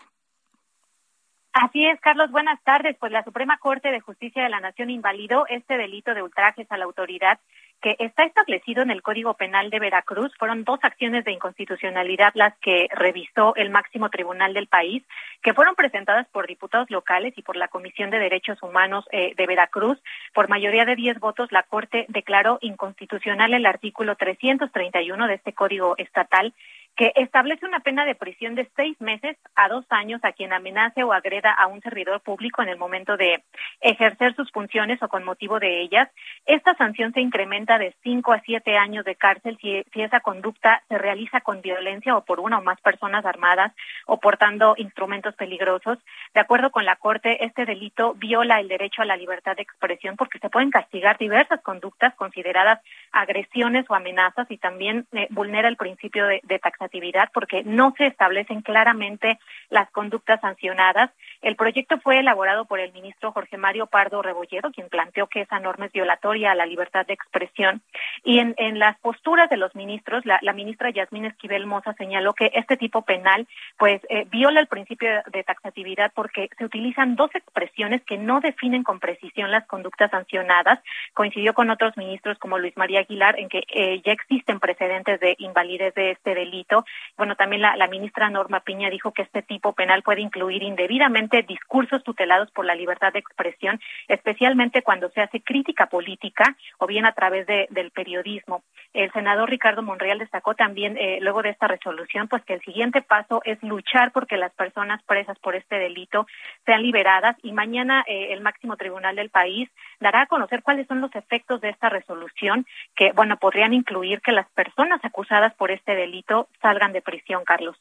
[1.53, 2.31] Así es, Carlos.
[2.31, 2.97] Buenas tardes.
[2.99, 6.77] Pues la Suprema Corte de Justicia de la Nación invalidó este delito de ultrajes a
[6.77, 7.41] la autoridad
[7.81, 10.33] que está establecido en el Código Penal de Veracruz.
[10.39, 15.03] Fueron dos acciones de inconstitucionalidad las que revisó el máximo tribunal del país,
[15.43, 19.47] que fueron presentadas por diputados locales y por la Comisión de Derechos Humanos eh, de
[19.47, 19.99] Veracruz.
[20.35, 25.95] Por mayoría de diez votos, la Corte declaró inconstitucional el artículo 331 de este Código
[25.97, 26.55] Estatal
[27.01, 31.03] que establece una pena de prisión de seis meses a dos años a quien amenace
[31.03, 33.43] o agreda a un servidor público en el momento de
[33.81, 36.11] ejercer sus funciones o con motivo de ellas.
[36.45, 40.99] Esta sanción se incrementa de cinco a siete años de cárcel si, esa conducta se
[40.99, 43.73] realiza con violencia o por una o más personas armadas
[44.05, 45.97] o portando instrumentos peligrosos.
[46.35, 50.17] De acuerdo con la Corte, este delito viola el derecho a la libertad de expresión
[50.17, 52.79] porque se pueden castigar diversas conductas consideradas
[53.11, 56.90] agresiones o amenazas y también eh, vulnera el principio de, de taxatividad
[57.33, 59.39] porque no se establecen claramente
[59.71, 61.11] las conductas sancionadas.
[61.43, 65.59] El proyecto fue elaborado por el ministro Jorge Mario Pardo Rebolledo, quien planteó que esa
[65.59, 67.81] norma es violatoria a la libertad de expresión.
[68.25, 72.77] Y en, las posturas de los ministros, la, ministra Yasmín Esquivel Moza señaló que este
[72.77, 73.47] tipo penal
[73.79, 78.83] pues eh, viola el principio de taxatividad porque se utilizan dos expresiones que no definen
[78.83, 80.81] con precisión las conductas sancionadas.
[81.15, 85.37] Coincidió con otros ministros como Luis María Aguilar en que eh, ya existen precedentes de
[85.39, 86.85] invalidez de este delito.
[87.17, 92.03] Bueno, también la ministra Norma Piña dijo que este tipo penal puede incluir indebidamente discursos
[92.05, 97.13] tutelados por la libertad de expresión, especialmente cuando se hace crítica política o bien a
[97.13, 98.63] través de, del periodismo.
[98.93, 103.03] El senador Ricardo Monreal destacó también, eh, luego de esta resolución, pues que el siguiente
[103.03, 106.27] paso es luchar porque las personas presas por este delito
[106.67, 111.01] sean liberadas y mañana eh, el máximo tribunal del país dará a conocer cuáles son
[111.01, 112.67] los efectos de esta resolución
[112.97, 117.77] que, bueno, podrían incluir que las personas acusadas por este delito salgan de prisión, Carlos.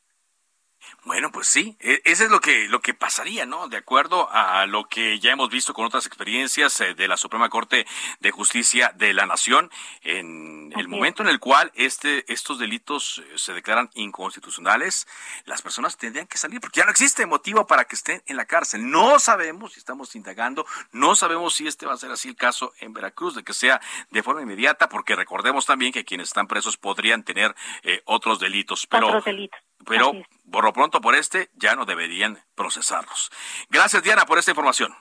[1.06, 3.68] Bueno, pues sí, e, ese es lo que lo que pasaría, ¿no?
[3.68, 7.50] De acuerdo a lo que ya hemos visto con otras experiencias eh, de la Suprema
[7.50, 7.88] Corte
[8.20, 9.72] de Justicia de la Nación,
[10.02, 15.08] en el momento en el cual este estos delitos eh, se declaran inconstitucionales,
[15.46, 18.46] las personas tendrían que salir porque ya no existe motivo para que estén en la
[18.46, 18.90] cárcel.
[18.90, 22.74] No sabemos si estamos indagando, no sabemos si este va a ser así el caso
[22.80, 26.78] en Veracruz, de que sea de forma inmediata, porque recordemos también que quienes están presos
[26.78, 30.14] podrían tener eh, otros delitos, pero otros delitos pero
[30.52, 33.32] por lo pronto por este ya no deberían procesarlos.
[33.70, 34.96] Gracias Diana por esta información.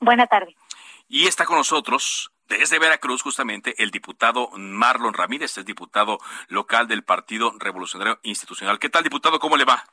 [0.00, 0.56] Buena tarde.
[1.08, 7.02] Y está con nosotros desde Veracruz justamente el diputado Marlon Ramírez, es diputado local del
[7.02, 8.78] Partido Revolucionario Institucional.
[8.78, 9.38] ¿Qué tal diputado?
[9.38, 9.84] ¿Cómo le va?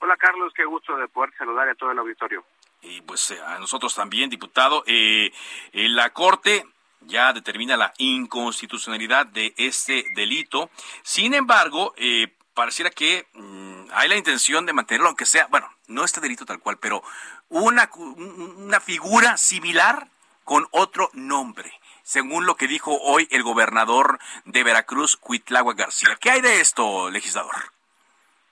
[0.00, 2.44] Hola Carlos, qué gusto de poder saludar a todo el auditorio.
[2.82, 4.84] Y pues eh, a nosotros también, diputado.
[4.86, 5.32] Eh,
[5.72, 6.64] eh, la Corte
[7.00, 10.70] ya determina la inconstitucionalidad de este delito.
[11.02, 16.04] Sin embargo, eh, pareciera que mm, hay la intención de mantenerlo, aunque sea, bueno, no
[16.04, 17.04] este delito tal cual, pero
[17.48, 20.08] una, una figura similar
[20.42, 21.70] con otro nombre,
[22.02, 26.18] según lo que dijo hoy el gobernador de Veracruz, Cuitlagua García.
[26.20, 27.54] ¿Qué hay de esto, legislador?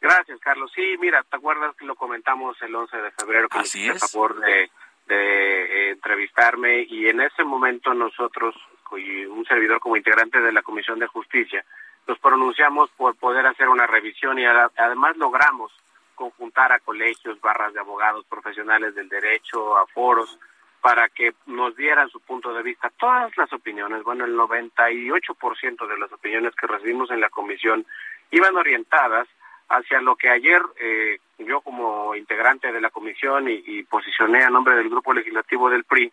[0.01, 0.71] Gracias, Carlos.
[0.73, 3.49] Sí, mira, ¿te acuerdas que lo comentamos el 11 de febrero?
[3.49, 3.99] Que Así es.
[4.13, 4.71] Favor de,
[5.09, 8.55] de eh, entrevistarme y en ese momento nosotros,
[8.97, 11.65] y un servidor como integrante de la Comisión de Justicia,
[12.07, 15.73] nos pronunciamos por poder hacer una revisión y además logramos
[16.15, 20.39] conjuntar a colegios, barras de abogados profesionales del derecho, a foros,
[20.81, 22.91] para que nos dieran su punto de vista.
[22.97, 27.85] Todas las opiniones, bueno, el 98% de las opiniones que recibimos en la comisión
[28.31, 29.29] iban orientadas
[29.69, 34.51] hacia lo que ayer eh, yo como integrante de la comisión y, y posicioné a
[34.51, 36.13] nombre del grupo legislativo del PRI,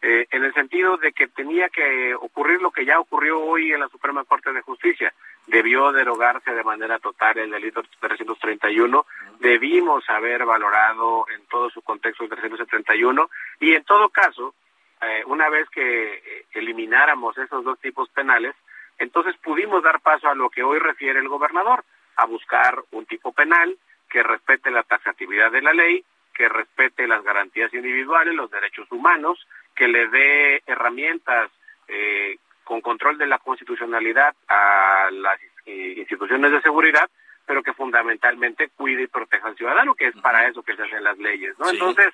[0.00, 3.80] eh, en el sentido de que tenía que ocurrir lo que ya ocurrió hoy en
[3.80, 5.12] la Suprema Corte de Justicia.
[5.46, 9.06] Debió derogarse de manera total el delito 331,
[9.40, 13.28] debimos haber valorado en todo su contexto el 371
[13.60, 14.54] y en todo caso,
[15.00, 18.54] eh, una vez que eh, elimináramos esos dos tipos penales,
[18.98, 21.84] entonces pudimos dar paso a lo que hoy refiere el gobernador,
[22.16, 23.76] a buscar un tipo penal
[24.08, 29.44] que respete la taxatividad de la ley, que respete las garantías individuales, los derechos humanos,
[29.78, 31.50] que le dé herramientas
[31.86, 37.08] eh, con control de la constitucionalidad a las eh, instituciones de seguridad,
[37.46, 41.04] pero que fundamentalmente cuide y proteja al ciudadano, que es para eso que se hacen
[41.04, 41.70] las leyes, ¿no?
[41.70, 42.08] Entonces,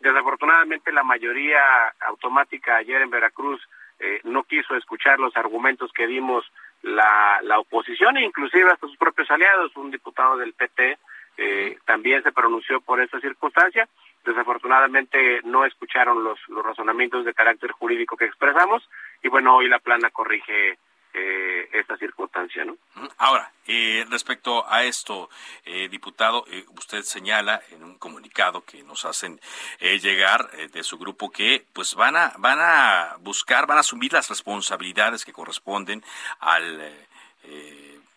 [0.00, 1.60] desafortunadamente la mayoría
[2.00, 3.60] automática ayer en Veracruz
[4.00, 8.96] eh, no quiso escuchar los argumentos que dimos la, la oposición e inclusive hasta sus
[8.96, 10.98] propios aliados, un diputado del PT
[11.36, 13.88] eh, también se pronunció por esta circunstancia
[14.24, 18.88] Desafortunadamente no escucharon los, razonamientos de carácter jurídico que expresamos
[19.22, 20.78] y bueno, hoy la plana corrige
[21.14, 22.76] eh, esta circunstancia, ¿no?
[23.18, 25.28] Ahora, eh, respecto a esto,
[25.64, 29.40] eh, diputado, eh, usted señala en un comunicado que nos hacen
[29.78, 34.12] eh, llegar de su grupo que, pues, van a van a buscar, van a asumir
[34.12, 36.02] las responsabilidades que corresponden
[36.40, 36.80] al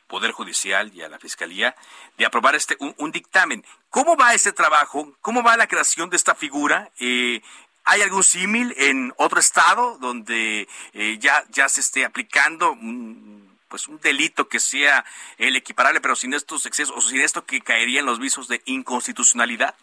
[0.08, 1.76] Poder Judicial y a la Fiscalía
[2.18, 3.64] de aprobar este un, dictamen.
[3.90, 5.16] ¿Cómo va ese trabajo?
[5.22, 6.92] ¿Cómo va la creación de esta figura?
[7.00, 7.42] Eh,
[7.86, 13.88] ¿Hay algún símil en otro estado donde eh, ya, ya se esté aplicando un, pues
[13.88, 15.06] un delito que sea
[15.38, 18.62] el equiparable, pero sin estos excesos o sin esto que caería en los visos de
[18.66, 19.76] inconstitucionalidad?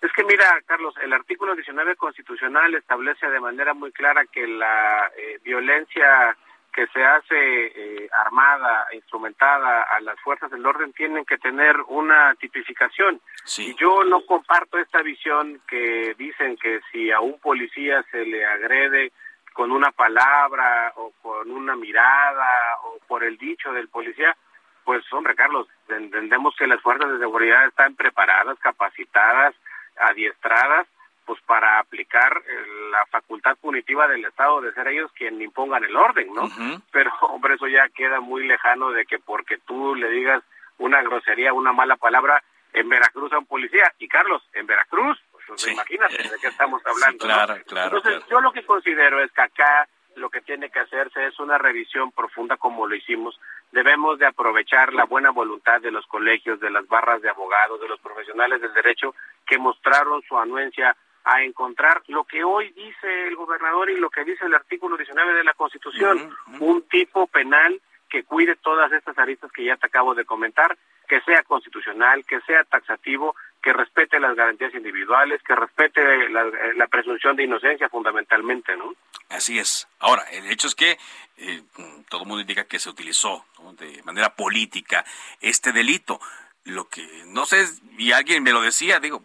[0.00, 5.10] Es que mira, Carlos, el artículo 19 constitucional establece de manera muy clara que la
[5.16, 6.36] eh, violencia
[6.74, 12.34] que se hace eh, armada, instrumentada a las fuerzas del orden tienen que tener una
[12.34, 13.20] tipificación.
[13.58, 18.44] Y yo no comparto esta visión que dicen que si a un policía se le
[18.44, 19.12] agrede
[19.52, 24.36] con una palabra o con una mirada o por el dicho del policía,
[24.84, 29.54] pues hombre, Carlos, entendemos que las fuerzas de seguridad están preparadas, capacitadas,
[29.96, 30.88] adiestradas
[31.24, 35.96] pues para aplicar eh, la facultad punitiva del Estado de ser ellos quien impongan el
[35.96, 36.48] orden, ¿no?
[36.92, 40.42] Pero, hombre, eso ya queda muy lejano de que porque tú le digas
[40.78, 43.92] una grosería, una mala palabra en Veracruz a un policía.
[43.98, 47.24] Y Carlos, en Veracruz, pues imagínate de qué estamos hablando.
[47.24, 47.96] claro, claro.
[47.96, 51.58] Entonces, yo lo que considero es que acá lo que tiene que hacerse es una
[51.58, 53.38] revisión profunda como lo hicimos.
[53.72, 57.88] Debemos de aprovechar la buena voluntad de los colegios, de las barras de abogados, de
[57.88, 59.14] los profesionales del derecho
[59.46, 64.24] que mostraron su anuencia a encontrar lo que hoy dice el gobernador y lo que
[64.24, 69.50] dice el artículo 19 de la Constitución, un tipo penal que cuide todas estas aristas
[69.50, 70.76] que ya te acabo de comentar,
[71.08, 77.34] que sea constitucional, que sea taxativo, que respete las garantías individuales, que respete la, presunción
[77.34, 78.94] de inocencia fundamentalmente, ¿no?
[79.30, 79.88] Así es.
[79.98, 80.98] Ahora, el hecho es que
[81.38, 81.62] eh,
[82.08, 83.44] todo el mundo indica que se utilizó
[83.78, 85.04] de manera política
[85.40, 86.20] este delito.
[86.64, 87.64] Lo que no sé,
[87.98, 89.24] y alguien me lo decía, digo,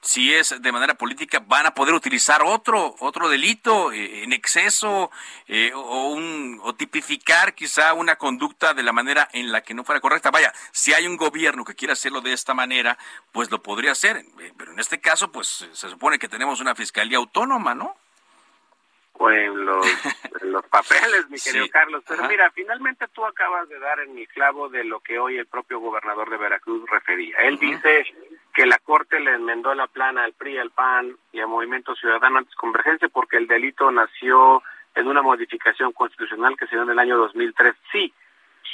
[0.00, 5.10] si es de manera política, van a poder utilizar otro, otro delito eh, en exceso
[5.46, 9.84] eh, o, un, o tipificar quizá una conducta de la manera en la que no
[9.84, 10.30] fuera correcta.
[10.30, 12.96] Vaya, si hay un gobierno que quiere hacerlo de esta manera,
[13.32, 14.18] pues lo podría hacer.
[14.18, 17.96] Eh, pero en este caso, pues se supone que tenemos una fiscalía autónoma, ¿no?
[19.14, 19.84] O en los,
[20.42, 22.04] los papeles, mi querido Carlos.
[22.06, 25.46] Pero mira, finalmente tú acabas de dar en mi clavo de lo que hoy el
[25.46, 27.36] propio gobernador de Veracruz refería.
[27.38, 28.06] Él dice
[28.58, 32.38] que la Corte le enmendó la plana al PRI, al PAN y al Movimiento Ciudadano
[32.38, 34.64] antes Convergencia porque el delito nació
[34.96, 37.76] en una modificación constitucional que se dio en el año 2003.
[37.92, 38.12] Sí,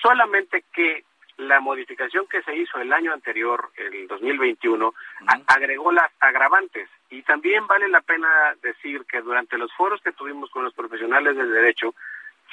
[0.01, 1.05] solamente que
[1.37, 4.95] la modificación que se hizo el año anterior, el 2021,
[5.49, 6.89] agregó las agravantes.
[7.11, 8.27] Y también vale la pena
[8.63, 11.95] decir que durante los foros que tuvimos con los profesionales del derecho,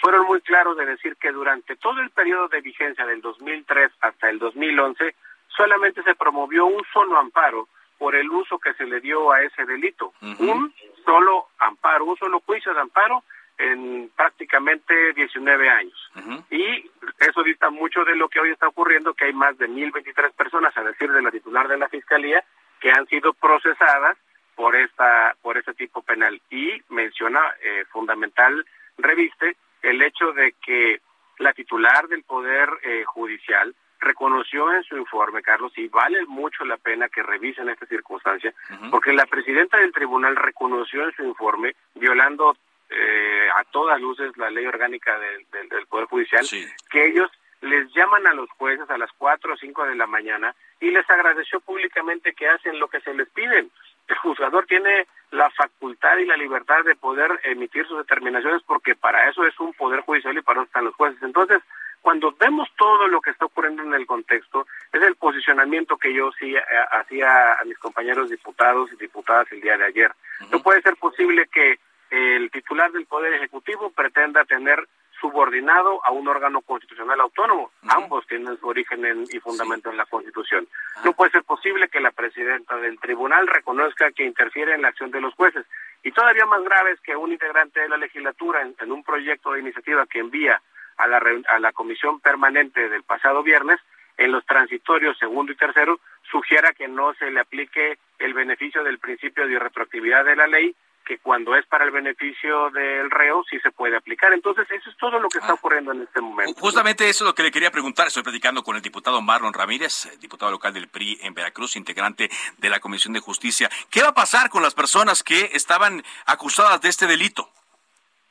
[0.01, 4.29] fueron muy claros de decir que durante todo el periodo de vigencia del 2003 hasta
[4.29, 5.15] el 2011,
[5.55, 9.65] solamente se promovió un solo amparo por el uso que se le dio a ese
[9.65, 10.13] delito.
[10.39, 10.73] Un
[11.05, 13.23] solo amparo, un solo juicio de amparo
[13.57, 16.11] en prácticamente 19 años.
[16.49, 16.89] Y
[17.19, 20.75] eso dista mucho de lo que hoy está ocurriendo, que hay más de 1.023 personas,
[20.75, 22.43] a decir de la titular de la Fiscalía,
[22.79, 24.17] que han sido procesadas
[24.55, 26.41] por esta por este tipo penal.
[26.49, 28.65] Y menciona eh, fundamental,
[28.97, 31.01] reviste, el hecho de que
[31.37, 36.77] la titular del Poder eh, Judicial reconoció en su informe, Carlos, y vale mucho la
[36.77, 38.53] pena que revisen esta circunstancia,
[38.89, 42.57] porque la presidenta del tribunal reconoció en su informe, violando
[42.89, 45.45] eh, a todas luces la ley orgánica del,
[45.87, 46.45] Poder Judicial,
[46.89, 47.31] que ellos
[47.61, 51.07] les llaman a los jueces a las 4 o 5 de la mañana y les
[51.09, 53.69] agradeció públicamente que hacen lo que se les piden.
[54.07, 59.29] El juzgador tiene la facultad y la libertad de poder emitir sus determinaciones porque para
[59.29, 61.21] eso es un poder judicial y para eso están los jueces.
[61.21, 61.61] Entonces,
[62.01, 66.31] cuando vemos todo lo que está ocurriendo en el contexto, es el posicionamiento que yo
[66.39, 70.11] sí eh, hacía a mis compañeros diputados y diputadas el día de ayer.
[70.51, 71.79] No puede ser posible que
[72.09, 74.87] el titular del Poder Ejecutivo pretenda tener
[75.21, 77.71] subordinado a un órgano constitucional autónomo.
[77.87, 80.67] Ambos tienen su origen y fundamento en la Constitución.
[81.05, 85.11] No puede ser posible que la presidenta del tribunal reconozca que interfiere en la acción
[85.11, 85.65] de los jueces.
[86.03, 89.59] Y todavía más grave es que un integrante de la legislatura, en un proyecto de
[89.59, 90.59] iniciativa que envía
[90.97, 93.79] a la, a la comisión permanente del pasado viernes,
[94.17, 98.99] en los transitorios segundo y tercero, sugiera que no se le aplique el beneficio del
[98.99, 100.75] principio de retroactividad de la ley,
[101.05, 104.31] que cuando es para el beneficio del reo sí se puede aplicar.
[104.33, 105.55] Entonces, eso es todo lo que está ah.
[105.55, 106.53] ocurriendo en este momento.
[106.59, 108.07] Justamente eso es lo que le quería preguntar.
[108.07, 112.29] Estoy platicando con el diputado Marlon Ramírez, eh, diputado local del PRI en Veracruz, integrante
[112.57, 113.69] de la Comisión de Justicia.
[113.89, 117.49] ¿Qué va a pasar con las personas que estaban acusadas de este delito?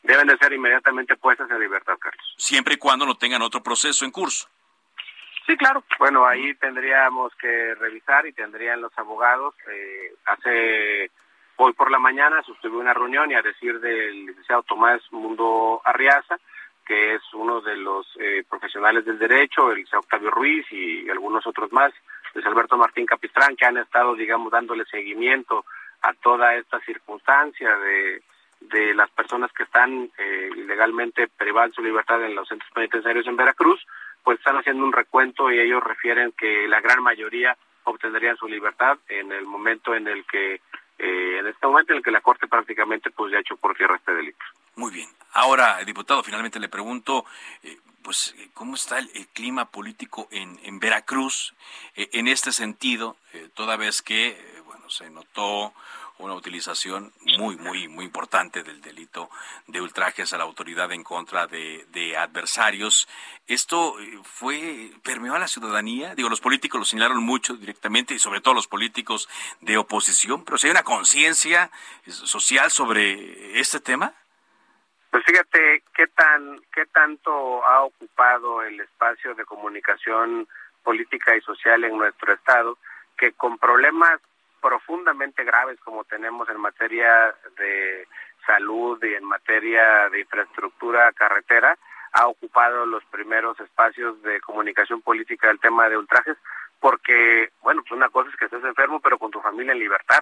[0.02, 2.34] Deben de ser inmediatamente puestas en libertad, Carlos.
[2.36, 4.48] Siempre y cuando no tengan otro proceso en curso.
[5.46, 5.82] Sí, claro.
[5.98, 9.54] Bueno, ahí tendríamos que revisar y tendrían los abogados.
[9.68, 11.10] Eh, hace
[11.56, 16.38] hoy por la mañana sostuve una reunión y a decir del licenciado Tomás Mundo Arriaza,
[16.86, 21.46] que es uno de los eh, profesionales del derecho, el licenciado Octavio Ruiz y algunos
[21.46, 21.92] otros más,
[22.34, 25.64] Luis Alberto Martín Capistrán, que han estado, digamos, dándole seguimiento
[26.02, 28.22] a toda esta circunstancia de
[28.60, 33.26] de las personas que están eh, ilegalmente privadas de su libertad en los centros penitenciarios
[33.26, 33.84] en Veracruz,
[34.22, 38.98] pues están haciendo un recuento y ellos refieren que la gran mayoría obtendrían su libertad
[39.08, 40.60] en el momento en el que,
[40.98, 43.74] eh, en este momento en el que la Corte prácticamente pues ya ha hecho por
[43.74, 44.44] tierra este delito.
[44.76, 45.08] Muy bien.
[45.32, 47.24] Ahora, diputado, finalmente le pregunto,
[47.62, 51.54] eh, pues, ¿cómo está el, clima político en, en Veracruz
[51.94, 53.16] en este sentido,
[53.54, 54.36] toda vez que,
[54.66, 55.72] bueno, se notó
[56.20, 59.30] una utilización muy, muy, muy importante del delito
[59.66, 63.08] de ultrajes a la autoridad en contra de, adversarios.
[63.46, 66.14] Esto eh, fue, permeó a la ciudadanía.
[66.14, 69.28] Digo, los políticos lo señalaron mucho directamente y sobre todo los políticos
[69.60, 71.70] de oposición, pero si hay una conciencia
[72.06, 74.12] social sobre este tema.
[75.10, 80.46] Pues fíjate qué tan, qué tanto ha ocupado el espacio de comunicación
[80.82, 82.78] política y social en nuestro estado,
[83.16, 84.20] que con problemas
[84.60, 88.06] profundamente graves como tenemos en materia de
[88.46, 91.76] salud y en materia de infraestructura carretera,
[92.12, 96.36] ha ocupado los primeros espacios de comunicación política del tema de ultrajes,
[96.80, 100.20] porque, bueno, pues una cosa es que estés enfermo, pero con tu familia en libertad.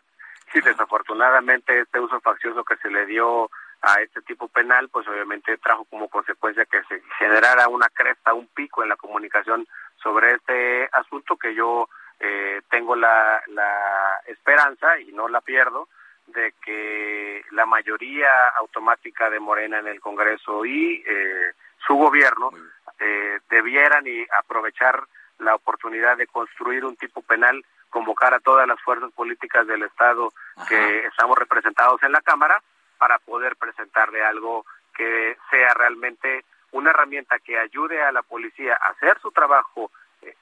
[0.52, 3.50] Si desafortunadamente este uso faccioso que se le dio
[3.82, 8.48] a este tipo penal, pues obviamente trajo como consecuencia que se generara una cresta, un
[8.48, 9.66] pico en la comunicación
[10.02, 11.88] sobre este asunto que yo
[12.20, 15.88] eh, tengo la, la esperanza y no la pierdo
[16.28, 21.52] de que la mayoría automática de Morena en el Congreso y eh,
[21.86, 22.50] su gobierno
[22.98, 25.02] eh, debieran y aprovechar
[25.38, 30.32] la oportunidad de construir un tipo penal, convocar a todas las fuerzas políticas del Estado
[30.68, 32.60] que estamos representados en la Cámara
[32.98, 38.90] para poder presentarle algo que sea realmente una herramienta que ayude a la policía a
[38.90, 39.90] hacer su trabajo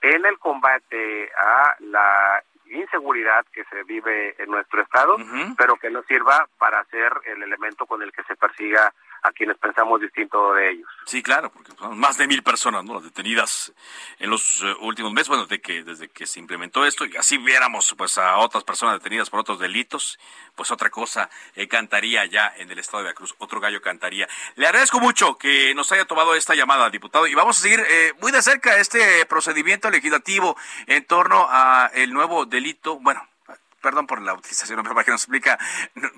[0.02, 5.16] en el combate a la inseguridad que se vive en nuestro estado,
[5.56, 8.92] pero que no sirva para ser el elemento con el que se persiga
[9.26, 10.88] a quienes pensamos distinto de ellos.
[11.04, 13.00] Sí, claro, porque son más de mil personas ¿no?
[13.00, 13.72] detenidas
[14.18, 17.38] en los eh, últimos meses, bueno, desde que, desde que se implementó esto, y así
[17.38, 20.18] viéramos pues a otras personas detenidas por otros delitos,
[20.54, 24.28] pues otra cosa eh, cantaría ya en el estado de Veracruz, otro gallo cantaría.
[24.54, 28.12] Le agradezco mucho que nos haya tomado esta llamada, diputado, y vamos a seguir eh,
[28.20, 30.56] muy de cerca este procedimiento legislativo
[30.86, 33.26] en torno a el nuevo delito, bueno,
[33.86, 35.56] perdón por la utilización, pero para que nos explica,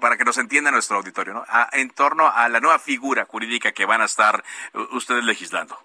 [0.01, 1.45] para que nos entienda nuestro auditorio, ¿no?
[1.73, 4.43] en torno a la nueva figura jurídica que van a estar
[4.93, 5.79] ustedes legislando.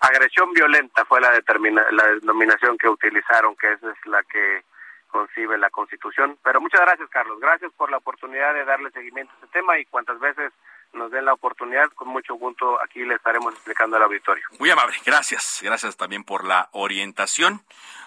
[0.00, 4.62] Agresión violenta fue la, la denominación que utilizaron, que esa es la que
[5.08, 6.38] concibe la Constitución.
[6.42, 7.38] Pero muchas gracias, Carlos.
[7.40, 10.52] Gracias por la oportunidad de darle seguimiento a este tema y cuantas veces
[10.92, 14.44] nos den la oportunidad, con mucho gusto aquí le estaremos explicando al auditorio.
[14.58, 15.60] Muy amable, gracias.
[15.62, 17.62] Gracias también por la orientación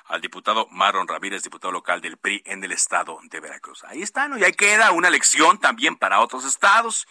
[0.06, 3.84] al diputado Marlon Ramírez, diputado local del PRI en el estado de Veracruz.
[3.86, 4.38] Ahí está, ¿no?
[4.38, 7.08] Y ahí queda una lección también para otros estados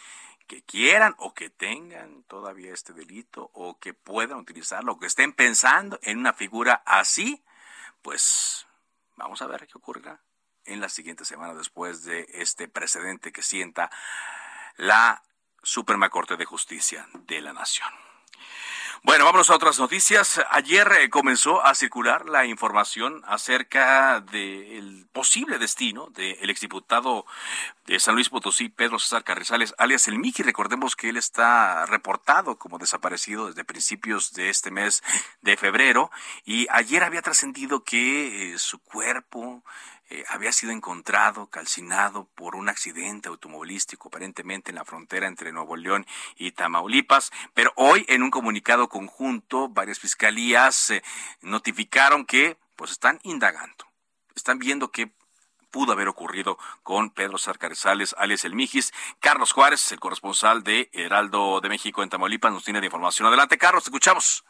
[0.47, 5.33] que quieran o que tengan todavía este delito o que puedan utilizarlo o que estén
[5.33, 7.43] pensando en una figura así,
[8.03, 8.66] pues
[9.16, 10.21] vamos a ver qué ocurrirá
[10.64, 13.91] en la siguiente semana después de este precedente que sienta
[14.77, 15.23] la
[15.62, 17.88] Suprema Corte de Justicia de la Nación.
[19.02, 20.42] Bueno, vamos a otras noticias.
[20.50, 27.24] Ayer eh, comenzó a circular la información acerca del posible destino del exdiputado
[27.86, 30.42] de San Luis Potosí, Pedro César Carrizales, alias El Miji.
[30.42, 35.02] Recordemos que él está reportado como desaparecido desde principios de este mes
[35.40, 36.11] de febrero
[36.44, 39.64] y ayer había trascendido que eh, su cuerpo
[40.12, 45.76] eh, había sido encontrado calcinado por un accidente automovilístico aparentemente en la frontera entre Nuevo
[45.76, 46.04] León
[46.36, 51.02] y Tamaulipas, pero hoy en un comunicado conjunto varias fiscalías eh,
[51.42, 53.86] notificaron que pues están indagando,
[54.34, 55.12] están viendo qué
[55.70, 58.92] pudo haber ocurrido con Pedro Sarcarizales, alias El Mijis.
[59.20, 63.28] Carlos Juárez, el corresponsal de Heraldo de México en Tamaulipas, nos tiene de información.
[63.28, 64.44] Adelante, Carlos, te escuchamos.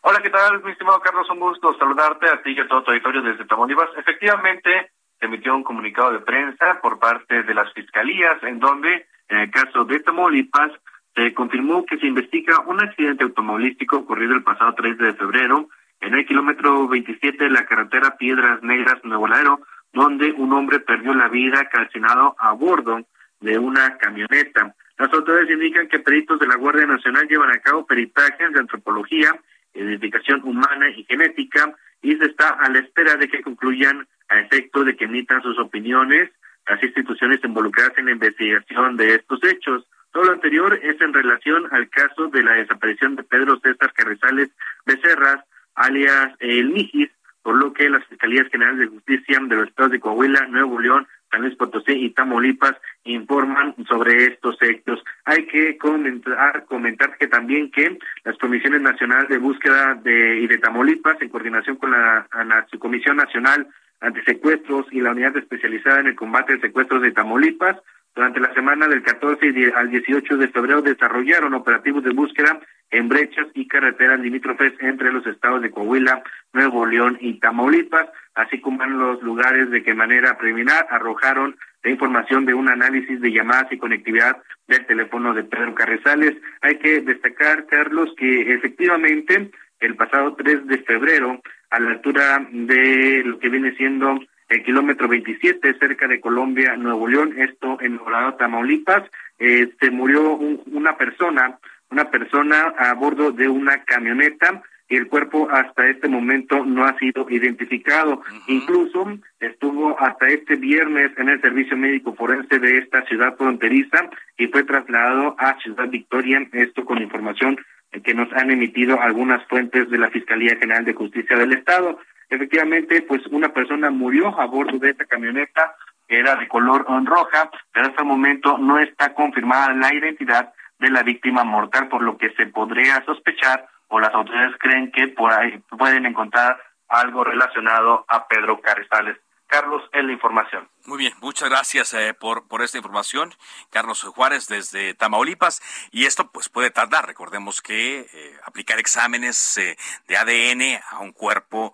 [0.00, 1.28] Hola, ¿qué tal, mi estimado Carlos?
[1.28, 3.90] Un gusto saludarte a ti y a todo tu auditorio desde Tamaulipas.
[3.96, 9.38] Efectivamente, se emitió un comunicado de prensa por parte de las fiscalías en donde, en
[9.38, 10.70] el caso de Tamaulipas,
[11.16, 15.68] se confirmó que se investiga un accidente automovilístico ocurrido el pasado 3 de febrero
[16.00, 19.60] en el kilómetro 27 de la carretera Piedras Negras Nuevo Laredo,
[19.92, 23.00] donde un hombre perdió la vida calcinado a bordo
[23.40, 24.76] de una camioneta.
[24.96, 29.34] Las autoridades indican que peritos de la Guardia Nacional llevan a cabo peritajes de antropología
[29.78, 34.84] identificación humana y genética y se está a la espera de que concluyan a efecto
[34.84, 36.30] de que emitan sus opiniones
[36.68, 39.86] las instituciones involucradas en la investigación de estos hechos.
[40.12, 44.50] Todo lo anterior es en relación al caso de la desaparición de Pedro César Carrizales
[44.84, 47.10] Becerras, alias El Mijis,
[47.42, 51.06] por lo que las Fiscalías Generales de Justicia de los Estados de Coahuila, Nuevo León,
[51.30, 52.74] San Luis Potosí y Tamaulipas
[53.04, 55.02] informan sobre estos hechos.
[55.24, 60.58] Hay que comentar, comentar que también que las comisiones nacionales de búsqueda de y de
[60.58, 63.68] Tamaulipas, en coordinación con la, la Comisión Nacional
[64.00, 67.76] Antisecuestros y la Unidad Especializada en el Combate de Secuestros de Tamaulipas,
[68.14, 72.58] durante la semana del 14 al 18 de febrero desarrollaron operativos de búsqueda
[72.90, 76.22] en brechas y carreteras limítrofes entre los estados de Coahuila,
[76.52, 81.90] Nuevo León y Tamaulipas, así como en los lugares de que manera preliminar arrojaron la
[81.90, 86.36] información de un análisis de llamadas y conectividad del teléfono de Pedro Carrizales.
[86.60, 93.22] Hay que destacar, Carlos, que efectivamente el pasado 3 de febrero, a la altura de
[93.24, 94.18] lo que viene siendo
[94.48, 99.02] el kilómetro 27 cerca de Colombia, Nuevo León, esto en Dorado, Tamaulipas,
[99.38, 101.58] eh, se murió una persona,
[101.90, 106.98] una persona a bordo de una camioneta y el cuerpo hasta este momento no ha
[106.98, 108.22] sido identificado.
[108.46, 114.08] Incluso estuvo hasta este viernes en el servicio médico forense de esta ciudad fronteriza
[114.38, 117.58] y fue trasladado a Ciudad Victoria, esto con información
[118.02, 121.98] que nos han emitido algunas fuentes de la Fiscalía General de Justicia del Estado.
[122.30, 125.74] Efectivamente, pues una persona murió a bordo de esta camioneta,
[126.06, 131.02] era de color roja, pero hasta el momento no está confirmada la identidad de la
[131.02, 136.60] víctima mortal, por lo que se podría sospechar o las autoridades creen que pueden encontrar
[136.88, 139.18] algo relacionado a Pedro Carrizales.
[139.48, 140.68] Carlos, es la información.
[140.84, 143.34] Muy bien, muchas gracias eh, por, por esta información.
[143.70, 145.62] Carlos Juárez desde Tamaulipas.
[145.90, 147.06] Y esto pues puede tardar.
[147.06, 151.72] Recordemos que eh, aplicar exámenes eh, de ADN a un cuerpo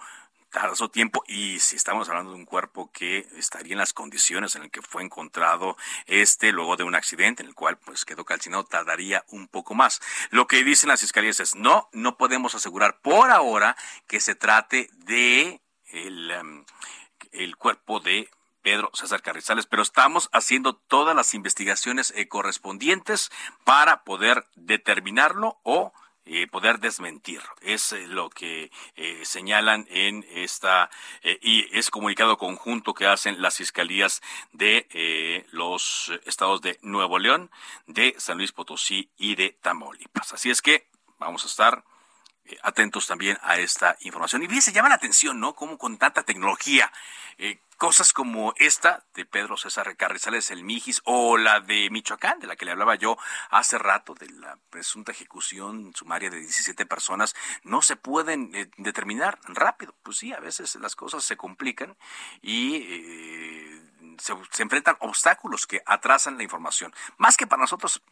[0.54, 4.54] tarda su tiempo y si estamos hablando de un cuerpo que estaría en las condiciones
[4.54, 5.76] en las que fue encontrado
[6.06, 10.00] este luego de un accidente en el cual pues quedó calcinado tardaría un poco más.
[10.30, 13.76] Lo que dicen las fiscalías es no, no podemos asegurar por ahora
[14.06, 16.64] que se trate de el, em,
[17.32, 18.30] el cuerpo de
[18.62, 23.32] Pedro César Carrizales, pero estamos haciendo todas las investigaciones eh, correspondientes
[23.64, 25.92] para poder determinarlo o
[26.26, 27.40] eh, poder desmentir.
[27.60, 28.70] Es eh, lo que
[29.22, 30.90] señalan en esta
[31.40, 34.22] y es comunicado conjunto que hacen las fiscalías
[34.52, 37.50] de los estados de Nuevo León,
[37.86, 40.32] de San Luis Potosí y de Tamaulipas.
[40.32, 41.84] Así es que vamos a estar
[42.62, 44.42] atentos también a esta información.
[44.42, 45.54] Y bien, se llama la atención, ¿no?
[45.54, 46.92] Como con tanta tecnología,
[47.38, 52.46] eh, cosas como esta de Pedro César Carrizales, el Mijis, o la de Michoacán, de
[52.46, 53.16] la que le hablaba yo
[53.50, 59.38] hace rato, de la presunta ejecución sumaria de 17 personas, no se pueden eh, determinar
[59.44, 59.94] rápido.
[60.02, 61.96] Pues sí, a veces las cosas se complican
[62.42, 62.76] y...
[62.76, 63.80] Eh,
[64.18, 66.92] se, enfrentan obstáculos que atrasan la información.
[67.16, 68.02] Más que para nosotros,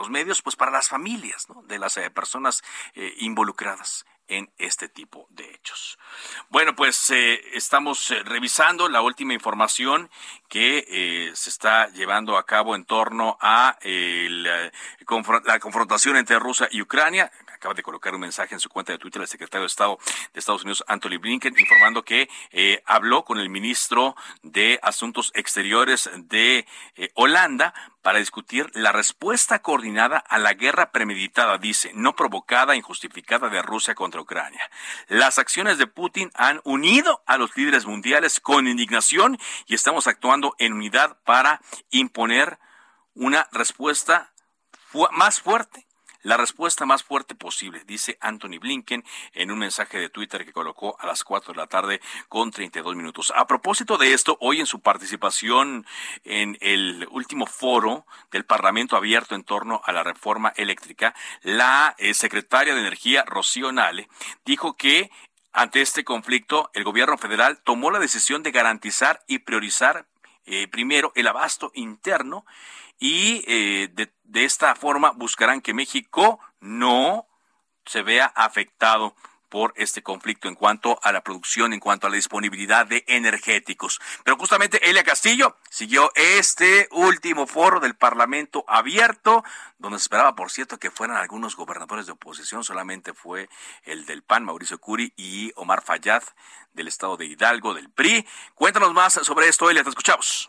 [0.00, 2.62] los medios, pues para las familias de las eh, personas
[2.94, 5.98] eh, involucradas en este tipo de hechos.
[6.48, 10.08] Bueno, pues eh, estamos revisando la última información
[10.48, 17.30] que se está llevando a cabo en torno a la confrontación entre Rusia y Ucrania
[17.60, 19.98] acaba de colocar un mensaje en su cuenta de Twitter el secretario de Estado
[20.32, 26.08] de Estados Unidos, Anthony Blinken, informando que eh, habló con el ministro de Asuntos Exteriores
[26.16, 32.76] de eh, Holanda para discutir la respuesta coordinada a la guerra premeditada, dice, no provocada,
[32.76, 34.70] injustificada de Rusia contra Ucrania.
[35.08, 39.36] Las acciones de Putin han unido a los líderes mundiales con indignación
[39.66, 42.58] y estamos actuando en unidad para imponer
[43.12, 44.32] una respuesta
[45.12, 45.89] más fuerte
[46.22, 50.96] la respuesta más fuerte posible, dice Anthony Blinken en un mensaje de Twitter que colocó
[50.98, 53.32] a las 4 de la tarde con 32 minutos.
[53.36, 55.86] A propósito de esto, hoy en su participación
[56.24, 62.14] en el último foro del Parlamento abierto en torno a la reforma eléctrica, la eh,
[62.14, 64.08] secretaria de Energía, Rocío Nale,
[64.44, 65.10] dijo que
[65.52, 70.06] ante este conflicto, el gobierno federal tomó la decisión de garantizar y priorizar
[70.46, 72.46] eh, primero el abasto interno
[73.00, 77.26] y eh, de, esta forma buscarán que México no
[77.86, 79.16] se vea afectado
[79.48, 84.00] por este conflicto en cuanto a la producción, en cuanto a la disponibilidad de energéticos.
[84.22, 89.42] Pero justamente Elia Castillo siguió este último foro del Parlamento abierto,
[89.78, 93.48] donde se esperaba, por cierto, que fueran algunos gobernadores de oposición, solamente fue
[93.82, 96.22] el del PAN, Mauricio Curi, y Omar Fayad,
[96.72, 98.24] del estado de Hidalgo, del PRI.
[98.54, 100.48] Cuéntanos más sobre esto, Elia, te escuchamos.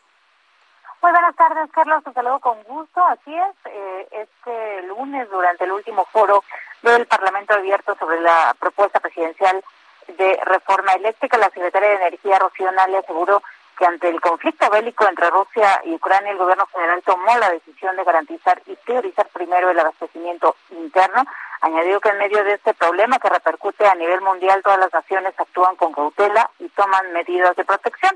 [1.02, 2.04] Muy buenas tardes, Carlos.
[2.04, 3.04] Te saludo con gusto.
[3.04, 6.44] Así es, eh, este lunes, durante el último foro
[6.84, 9.64] del Parlamento Abierto sobre la propuesta presidencial
[10.08, 13.42] de reforma eléctrica, la secretaria de Energía, Rocío le aseguró
[13.80, 17.96] que ante el conflicto bélico entre Rusia y Ucrania, el gobierno federal tomó la decisión
[17.96, 21.24] de garantizar y priorizar primero el abastecimiento interno.
[21.62, 25.34] Añadió que en medio de este problema que repercute a nivel mundial, todas las naciones
[25.36, 28.16] actúan con cautela y toman medidas de protección.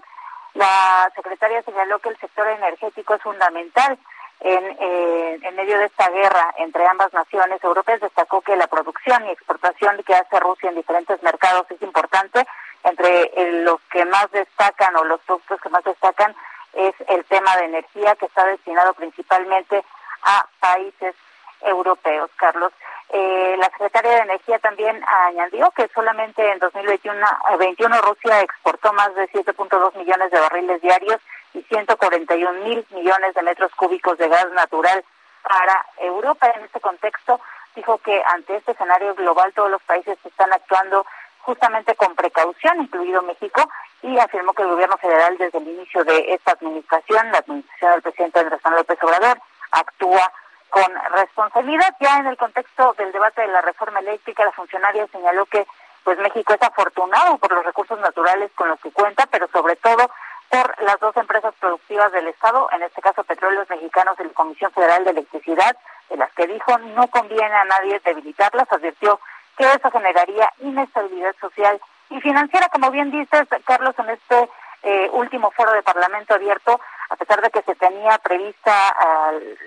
[0.56, 3.98] La secretaria señaló que el sector energético es fundamental
[4.40, 8.00] en, eh, en medio de esta guerra entre ambas naciones europeas.
[8.00, 12.48] Destacó que la producción y exportación que hace Rusia en diferentes mercados es importante.
[12.84, 16.34] Entre eh, los que más destacan o los productos que más destacan
[16.74, 19.84] es el tema de energía que está destinado principalmente
[20.24, 21.16] a países
[21.66, 22.72] europeos, Carlos.
[23.10, 27.26] Eh, la secretaria de Energía también añadió que solamente en 2021
[27.60, 31.22] 21 Rusia exportó más de 7.2 millones de barriles diarios
[31.54, 35.04] y 141 mil millones de metros cúbicos de gas natural
[35.44, 36.52] para Europa.
[36.56, 37.40] En este contexto,
[37.76, 41.06] dijo que ante este escenario global todos los países están actuando
[41.40, 43.70] justamente con precaución, incluido México,
[44.02, 48.02] y afirmó que el gobierno federal desde el inicio de esta administración, la administración del
[48.02, 49.40] presidente Andrés Manuel López Obrador,
[49.72, 50.32] actúa
[50.70, 51.96] con responsabilidad.
[52.00, 55.66] Ya en el contexto del debate de la reforma eléctrica, la funcionaria señaló que
[56.04, 60.12] pues México es afortunado por los recursos naturales con los que cuenta, pero sobre todo
[60.50, 64.72] por las dos empresas productivas del Estado, en este caso Petróleos Mexicanos y la Comisión
[64.72, 65.76] Federal de Electricidad,
[66.10, 69.20] de las que dijo no conviene a nadie debilitarlas, advirtió
[69.58, 74.50] que eso generaría inestabilidad social y financiera, como bien dices, Carlos, en este
[74.86, 76.80] eh, último foro de Parlamento abierto,
[77.10, 78.96] a pesar de que se tenía prevista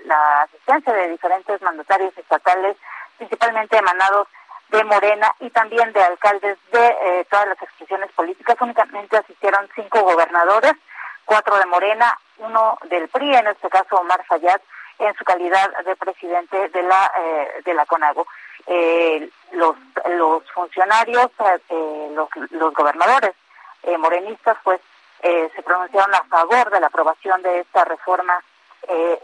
[0.05, 2.77] la asistencia de diferentes mandatarios estatales,
[3.17, 4.27] principalmente emanados
[4.69, 8.55] de Morena y también de alcaldes de eh, todas las expresiones políticas.
[8.61, 10.73] Únicamente asistieron cinco gobernadores,
[11.25, 14.61] cuatro de Morena, uno del PRI, en este caso Omar Fayad,
[14.99, 18.25] en su calidad de presidente de la eh, de la CONAGO.
[18.67, 19.75] Eh, los
[20.11, 21.31] los funcionarios,
[22.13, 23.33] los, los gobernadores
[23.97, 24.79] morenistas, pues
[25.21, 28.41] se pronunciaron a favor de la aprobación de esta reforma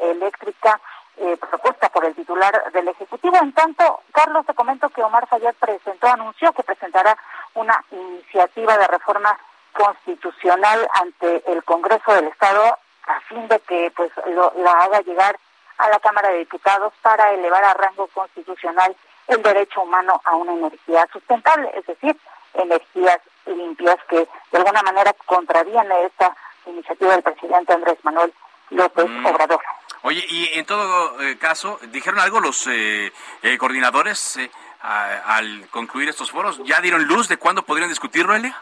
[0.02, 0.80] eléctrica
[1.18, 3.38] eh, propuesta por el titular del Ejecutivo.
[3.38, 7.18] En tanto, Carlos, te comento que Omar Fayad presentó, anunció que presentará
[7.54, 9.38] una iniciativa de reforma
[9.72, 12.78] constitucional ante el Congreso del Estado
[13.08, 14.12] a fin de que pues
[14.58, 15.39] la haga llegar
[15.78, 18.93] a la Cámara de Diputados para elevar a rango constitucional
[19.28, 22.18] el derecho humano a una energía sustentable, es decir,
[22.56, 26.36] energías limpias que de alguna manera contraviene esta
[26.66, 28.34] iniciativa del presidente Andrés Manuel
[28.70, 29.26] López mm.
[29.26, 29.62] Obrador.
[30.06, 34.38] Oye, y en todo eh, caso, ¿dijeron algo los eh, eh, coordinadores
[34.82, 36.62] al concluir estos foros?
[36.64, 38.56] ¿Ya dieron luz de cuándo podrían discutirlo, Elia?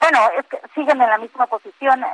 [0.00, 2.04] Bueno, es que siguen en la misma posición,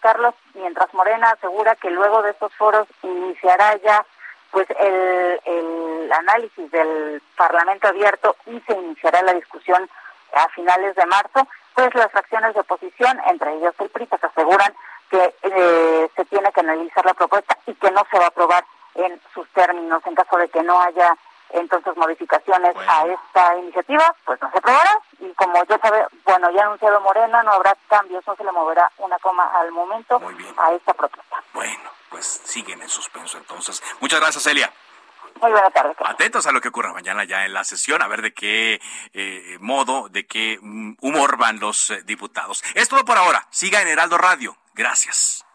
[0.00, 4.04] Carlos, mientras Morena asegura que luego de estos foros iniciará ya
[4.50, 9.88] pues el, el análisis del Parlamento abierto y se iniciará la discusión
[10.34, 14.74] a finales de marzo, pues las fracciones de oposición, entre ellos el PRI, pues aseguran
[15.10, 18.64] que eh, se tiene que analizar la propuesta y que no se va a aprobar
[18.94, 20.02] en sus términos.
[20.06, 21.16] En caso de que no haya
[21.50, 25.00] entonces modificaciones a esta iniciativa, pues no se aprobará.
[25.18, 28.52] Y como ya sabe, bueno, ya ha anunciado Morena, no habrá cambios, no se le
[28.52, 30.20] moverá una coma al momento
[30.58, 31.42] a esta propuesta.
[31.52, 33.82] Bueno, pues siguen en suspenso entonces.
[34.00, 34.72] Muchas gracias, Elia.
[35.40, 35.94] Muy buena tarde.
[36.04, 38.80] Atentos a lo que ocurra mañana ya en la sesión, a ver de qué
[39.12, 42.62] eh, modo, de qué mm, humor van los eh, diputados.
[42.74, 43.46] Es todo por ahora.
[43.50, 44.56] Siga en Heraldo Radio.
[44.74, 45.46] Gracias.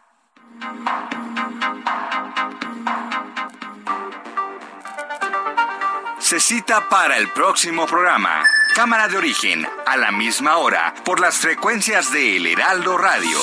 [6.18, 8.42] Se cita para el próximo programa.
[8.74, 13.38] Cámara de origen, a la misma hora, por las frecuencias de El Heraldo Radio.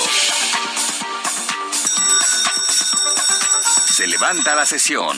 [3.94, 5.18] Se levanta la sesión.